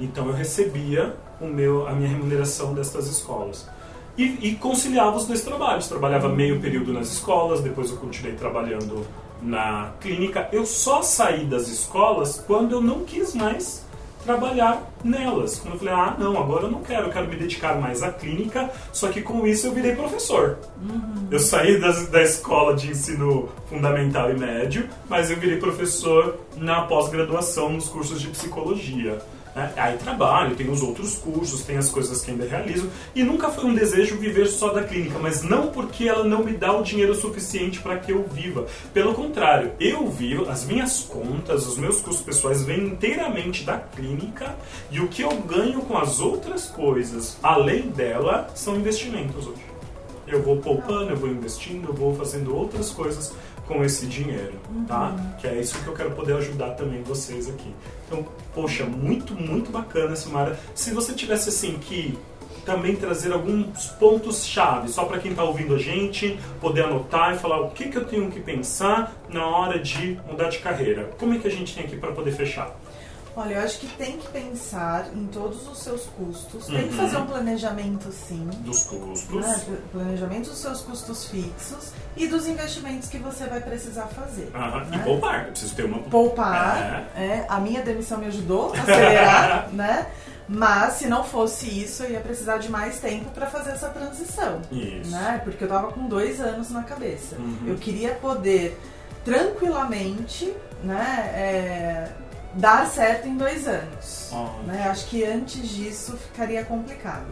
Então 0.00 0.26
eu 0.26 0.32
recebia 0.32 1.14
o 1.40 1.46
meu, 1.46 1.86
a 1.86 1.92
minha 1.92 2.08
remuneração 2.08 2.74
destas 2.74 3.06
escolas. 3.06 3.68
E, 4.16 4.48
e 4.48 4.54
conciliava 4.56 5.16
os 5.16 5.26
dois 5.26 5.42
trabalhos. 5.42 5.88
Trabalhava 5.88 6.28
meio 6.28 6.60
período 6.60 6.92
nas 6.92 7.12
escolas, 7.12 7.60
depois 7.60 7.90
eu 7.90 7.96
continuei 7.96 8.34
trabalhando 8.34 9.06
na 9.42 9.92
clínica. 10.00 10.48
Eu 10.52 10.66
só 10.66 11.02
saí 11.02 11.44
das 11.44 11.68
escolas 11.68 12.42
quando 12.46 12.72
eu 12.72 12.80
não 12.80 13.04
quis 13.04 13.34
mais 13.34 13.86
trabalhar 14.24 14.90
nelas. 15.02 15.58
Quando 15.58 15.74
eu 15.74 15.78
falei, 15.78 15.94
ah, 15.94 16.16
não, 16.18 16.38
agora 16.38 16.64
eu 16.64 16.70
não 16.70 16.82
quero, 16.82 17.06
eu 17.06 17.12
quero 17.12 17.28
me 17.28 17.36
dedicar 17.36 17.80
mais 17.80 18.02
à 18.02 18.10
clínica, 18.10 18.70
só 18.92 19.08
que 19.08 19.22
com 19.22 19.46
isso 19.46 19.66
eu 19.66 19.72
virei 19.72 19.94
professor. 19.94 20.58
Uhum. 20.82 21.28
Eu 21.30 21.38
saí 21.38 21.80
das, 21.80 22.06
da 22.08 22.22
escola 22.22 22.74
de 22.74 22.90
ensino 22.90 23.48
fundamental 23.68 24.30
e 24.30 24.38
médio, 24.38 24.88
mas 25.08 25.30
eu 25.30 25.36
virei 25.36 25.58
professor 25.58 26.38
na 26.56 26.82
pós-graduação 26.82 27.72
nos 27.72 27.88
cursos 27.88 28.20
de 28.20 28.28
psicologia. 28.28 29.18
Né? 29.54 29.72
Aí 29.76 29.98
trabalho, 29.98 30.54
tem 30.54 30.70
os 30.70 30.82
outros 30.82 31.16
cursos, 31.16 31.62
tem 31.62 31.76
as 31.76 31.88
coisas 31.88 32.22
que 32.22 32.30
ainda 32.30 32.46
realizo. 32.46 32.88
E 33.14 33.22
nunca 33.22 33.48
foi 33.48 33.64
um 33.64 33.74
desejo 33.74 34.16
viver 34.16 34.46
só 34.46 34.72
da 34.72 34.82
clínica, 34.82 35.18
mas 35.18 35.42
não 35.42 35.68
porque 35.68 36.08
ela 36.08 36.24
não 36.24 36.44
me 36.44 36.52
dá 36.52 36.76
o 36.76 36.82
dinheiro 36.82 37.14
suficiente 37.14 37.80
para 37.80 37.98
que 37.98 38.12
eu 38.12 38.24
viva. 38.24 38.66
Pelo 38.92 39.14
contrário, 39.14 39.72
eu 39.80 40.08
vivo, 40.08 40.48
as 40.48 40.64
minhas 40.64 41.00
contas, 41.00 41.66
os 41.66 41.76
meus 41.76 42.00
custos 42.00 42.24
pessoais 42.24 42.62
vêm 42.62 42.86
inteiramente 42.86 43.64
da 43.64 43.78
clínica 43.78 44.54
e 44.90 45.00
o 45.00 45.08
que 45.08 45.22
eu 45.22 45.34
ganho 45.40 45.80
com 45.82 45.96
as 45.96 46.20
outras 46.20 46.66
coisas, 46.66 47.36
além 47.42 47.88
dela, 47.88 48.48
são 48.54 48.76
investimentos 48.76 49.46
hoje. 49.46 49.70
Eu 50.26 50.42
vou 50.42 50.58
poupando, 50.58 51.10
eu 51.10 51.16
vou 51.16 51.28
investindo, 51.28 51.88
eu 51.88 51.94
vou 51.94 52.14
fazendo 52.14 52.54
outras 52.54 52.90
coisas 52.90 53.32
com 53.70 53.84
esse 53.84 54.04
dinheiro, 54.06 54.54
tá? 54.88 55.10
Uhum. 55.10 55.32
Que 55.38 55.46
é 55.46 55.60
isso 55.60 55.78
que 55.78 55.86
eu 55.86 55.94
quero 55.94 56.10
poder 56.10 56.34
ajudar 56.34 56.70
também 56.70 57.04
vocês 57.04 57.48
aqui. 57.48 57.72
Então, 58.04 58.26
poxa, 58.52 58.84
muito, 58.84 59.32
muito 59.32 59.70
bacana, 59.70 60.16
Simara. 60.16 60.58
Se 60.74 60.92
você 60.92 61.12
tivesse 61.12 61.50
assim 61.50 61.78
que 61.78 62.18
também 62.66 62.96
trazer 62.96 63.32
alguns 63.32 63.86
pontos 63.90 64.44
chave, 64.44 64.88
só 64.88 65.04
para 65.04 65.18
quem 65.18 65.30
está 65.30 65.44
ouvindo 65.44 65.76
a 65.76 65.78
gente 65.78 66.36
poder 66.60 66.82
anotar 66.82 67.34
e 67.34 67.38
falar 67.38 67.60
o 67.60 67.70
que, 67.70 67.88
que 67.88 67.96
eu 67.96 68.04
tenho 68.04 68.28
que 68.28 68.40
pensar 68.40 69.14
na 69.28 69.46
hora 69.46 69.78
de 69.78 70.18
mudar 70.28 70.48
de 70.48 70.58
carreira. 70.58 71.08
Como 71.16 71.32
é 71.34 71.38
que 71.38 71.46
a 71.46 71.50
gente 71.50 71.72
tem 71.72 71.84
aqui 71.84 71.96
para 71.96 72.10
poder 72.10 72.32
fechar? 72.32 72.76
Olha, 73.36 73.54
eu 73.54 73.62
acho 73.62 73.78
que 73.78 73.86
tem 73.96 74.18
que 74.18 74.28
pensar 74.28 75.08
em 75.14 75.26
todos 75.26 75.66
os 75.68 75.78
seus 75.78 76.06
custos. 76.06 76.66
Tem 76.66 76.88
que 76.88 76.94
fazer 76.94 77.16
um 77.16 77.20
uhum. 77.20 77.26
planejamento, 77.26 78.10
sim. 78.10 78.48
Dos 78.58 78.84
custos. 78.84 79.46
Né? 79.46 79.78
Planejamento 79.92 80.50
dos 80.50 80.58
seus 80.58 80.80
custos 80.80 81.26
fixos 81.26 81.92
e 82.16 82.26
dos 82.26 82.46
investimentos 82.48 83.08
que 83.08 83.18
você 83.18 83.46
vai 83.46 83.60
precisar 83.60 84.06
fazer. 84.08 84.50
Né? 84.50 84.96
E 84.96 84.98
poupar. 84.98 85.46
Eu 85.46 85.50
preciso 85.52 85.74
ter 85.76 85.84
uma... 85.84 85.98
Poupar. 85.98 87.08
É. 87.16 87.22
é. 87.22 87.46
A 87.48 87.60
minha 87.60 87.82
demissão 87.82 88.18
me 88.18 88.26
ajudou 88.26 88.74
a 88.74 88.80
acelerar, 88.80 89.68
né? 89.72 90.06
Mas 90.48 90.94
se 90.94 91.06
não 91.06 91.22
fosse 91.22 91.66
isso, 91.66 92.02
eu 92.02 92.10
ia 92.10 92.20
precisar 92.20 92.58
de 92.58 92.68
mais 92.68 92.98
tempo 92.98 93.30
para 93.30 93.46
fazer 93.46 93.70
essa 93.70 93.88
transição. 93.90 94.60
Isso. 94.72 95.12
Né? 95.12 95.40
Porque 95.44 95.62
eu 95.62 95.68
tava 95.68 95.92
com 95.92 96.08
dois 96.08 96.40
anos 96.40 96.70
na 96.70 96.82
cabeça. 96.82 97.36
Uhum. 97.36 97.68
Eu 97.68 97.76
queria 97.76 98.14
poder 98.14 98.76
tranquilamente, 99.24 100.52
né? 100.82 101.30
É 101.32 102.08
dar 102.54 102.86
certo 102.86 103.28
em 103.28 103.36
dois 103.36 103.66
anos. 103.66 104.30
Oh. 104.32 104.62
Né? 104.66 104.88
Acho 104.88 105.06
que 105.06 105.24
antes 105.24 105.68
disso 105.68 106.16
ficaria 106.16 106.64
complicado. 106.64 107.26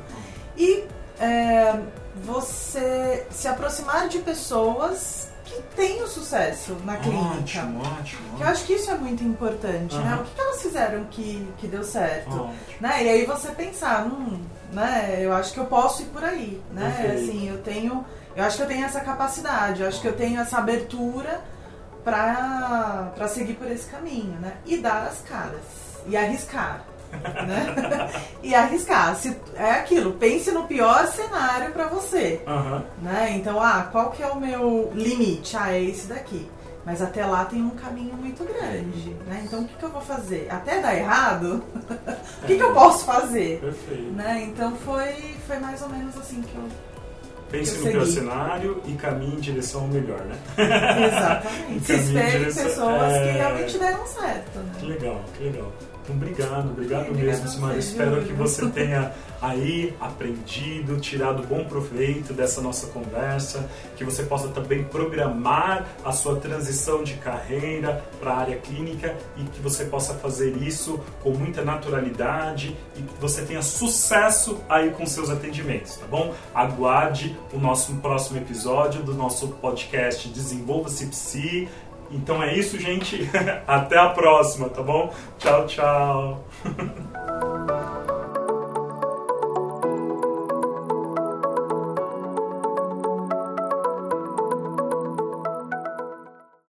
E 0.56 0.84
é, 1.20 1.78
você 2.22 3.26
se 3.30 3.48
aproximar 3.48 4.08
de 4.08 4.18
pessoas 4.18 5.28
que 5.44 5.62
têm 5.74 6.02
o 6.02 6.06
sucesso 6.06 6.76
na 6.84 6.96
clínica. 6.96 7.38
Ótimo, 7.38 7.82
ótimo. 7.82 8.38
Eu 8.38 8.46
acho 8.46 8.64
que 8.64 8.74
isso 8.74 8.90
é 8.90 8.94
muito 8.94 9.24
importante, 9.24 9.96
uhum. 9.96 10.04
né? 10.04 10.16
O 10.16 10.24
que, 10.24 10.34
que, 10.34 10.40
elas 10.40 10.62
fizeram 10.62 11.04
que, 11.04 11.48
que 11.56 11.66
deu 11.66 11.82
certo? 11.82 12.50
Né? 12.80 13.04
E 13.04 13.08
aí 13.08 13.24
você 13.24 13.50
pensar, 13.52 14.06
hum, 14.06 14.40
né? 14.72 15.18
Eu 15.20 15.32
acho 15.32 15.52
que 15.52 15.58
eu 15.58 15.64
posso 15.64 16.02
ir 16.02 16.06
por 16.06 16.22
aí, 16.22 16.60
né? 16.70 16.94
Perfeito. 16.96 17.30
Assim, 17.30 17.48
eu 17.48 17.58
tenho, 17.62 18.04
eu 18.36 18.44
acho 18.44 18.58
que 18.58 18.62
eu 18.62 18.66
tenho 18.66 18.84
essa 18.84 19.00
capacidade, 19.00 19.80
eu 19.80 19.88
acho 19.88 20.00
que 20.00 20.08
eu 20.08 20.16
tenho 20.16 20.38
essa 20.38 20.58
abertura 20.58 21.40
para 22.08 23.28
seguir 23.28 23.54
por 23.54 23.70
esse 23.70 23.88
caminho, 23.88 24.38
né? 24.40 24.54
E 24.66 24.78
dar 24.78 25.04
as 25.04 25.20
caras 25.20 25.60
e 26.06 26.16
arriscar. 26.16 26.84
né? 27.46 28.10
e 28.42 28.54
arriscar. 28.54 29.14
Se, 29.16 29.36
é 29.54 29.72
aquilo, 29.72 30.12
pense 30.14 30.50
no 30.50 30.64
pior 30.64 31.06
cenário 31.06 31.72
para 31.72 31.86
você. 31.86 32.40
Uhum. 32.46 32.82
Né? 33.02 33.32
Então, 33.32 33.60
ah, 33.60 33.88
qual 33.90 34.10
que 34.10 34.22
é 34.22 34.28
o 34.28 34.40
meu 34.40 34.90
limite? 34.94 35.56
Ah, 35.56 35.72
é 35.72 35.82
esse 35.82 36.06
daqui. 36.06 36.48
Mas 36.84 37.02
até 37.02 37.26
lá 37.26 37.44
tem 37.44 37.62
um 37.62 37.70
caminho 37.70 38.14
muito 38.14 38.44
grande. 38.44 39.10
Né? 39.26 39.42
Então, 39.44 39.60
o 39.60 39.64
que, 39.66 39.76
que 39.76 39.84
eu 39.84 39.90
vou 39.90 40.00
fazer? 40.00 40.48
Até 40.50 40.80
dar 40.80 40.96
errado, 40.96 41.62
o 42.42 42.46
que, 42.46 42.56
que 42.56 42.62
eu 42.62 42.72
posso 42.72 43.04
fazer? 43.04 43.60
Perfeito. 43.60 44.12
Né? 44.12 44.48
Então, 44.48 44.74
foi, 44.76 45.12
foi 45.46 45.58
mais 45.58 45.82
ou 45.82 45.90
menos 45.90 46.16
assim 46.16 46.40
que 46.40 46.54
eu 46.54 46.64
Pense 47.50 47.78
no 47.78 47.90
pior 47.90 48.06
cenário 48.06 48.82
e 48.86 48.92
caminhe 48.92 49.36
em 49.36 49.40
direção 49.40 49.82
ao 49.82 49.88
melhor, 49.88 50.20
né? 50.20 50.38
Exatamente. 51.08 51.84
Se 51.86 51.94
espere 51.94 52.38
direção... 52.38 52.64
pessoas 52.64 53.12
é... 53.12 53.24
que 53.24 53.38
realmente 53.38 53.78
deram 53.78 54.06
certo. 54.06 54.58
Né? 54.58 54.72
Que 54.78 54.86
legal, 54.86 55.24
que 55.36 55.44
legal. 55.44 55.72
Então, 56.08 56.16
obrigado, 56.16 56.70
obrigado 56.70 57.14
mesmo, 57.14 57.46
Simara. 57.48 57.76
Espero 57.76 58.22
que 58.22 58.32
você 58.32 58.66
tenha 58.70 59.12
aí 59.42 59.94
aprendido, 60.00 60.98
tirado 60.98 61.42
bom 61.42 61.64
proveito 61.64 62.32
dessa 62.32 62.62
nossa 62.62 62.86
conversa, 62.88 63.68
que 63.96 64.04
você 64.04 64.22
possa 64.22 64.48
também 64.48 64.84
programar 64.84 65.86
a 66.02 66.10
sua 66.10 66.36
transição 66.36 67.04
de 67.04 67.14
carreira 67.14 68.02
para 68.18 68.32
a 68.32 68.38
área 68.38 68.56
clínica 68.56 69.14
e 69.36 69.44
que 69.44 69.60
você 69.60 69.84
possa 69.84 70.14
fazer 70.14 70.56
isso 70.56 70.98
com 71.22 71.30
muita 71.30 71.62
naturalidade 71.62 72.74
e 72.96 73.02
que 73.02 73.20
você 73.20 73.42
tenha 73.42 73.62
sucesso 73.62 74.58
aí 74.68 74.90
com 74.90 75.04
seus 75.06 75.28
atendimentos, 75.28 75.96
tá 75.96 76.06
bom? 76.06 76.34
Aguarde 76.54 77.38
o 77.52 77.58
nosso 77.58 77.94
próximo 77.96 78.38
episódio 78.38 79.02
do 79.02 79.14
nosso 79.14 79.48
podcast 79.48 80.28
Desenvolva-se 80.28 81.06
Psi 81.06 81.68
então 82.10 82.42
é 82.42 82.54
isso, 82.56 82.78
gente. 82.78 83.28
Até 83.66 83.98
a 83.98 84.08
próxima, 84.08 84.68
tá 84.68 84.82
bom? 84.82 85.12
Tchau, 85.38 85.66
tchau. 85.66 86.44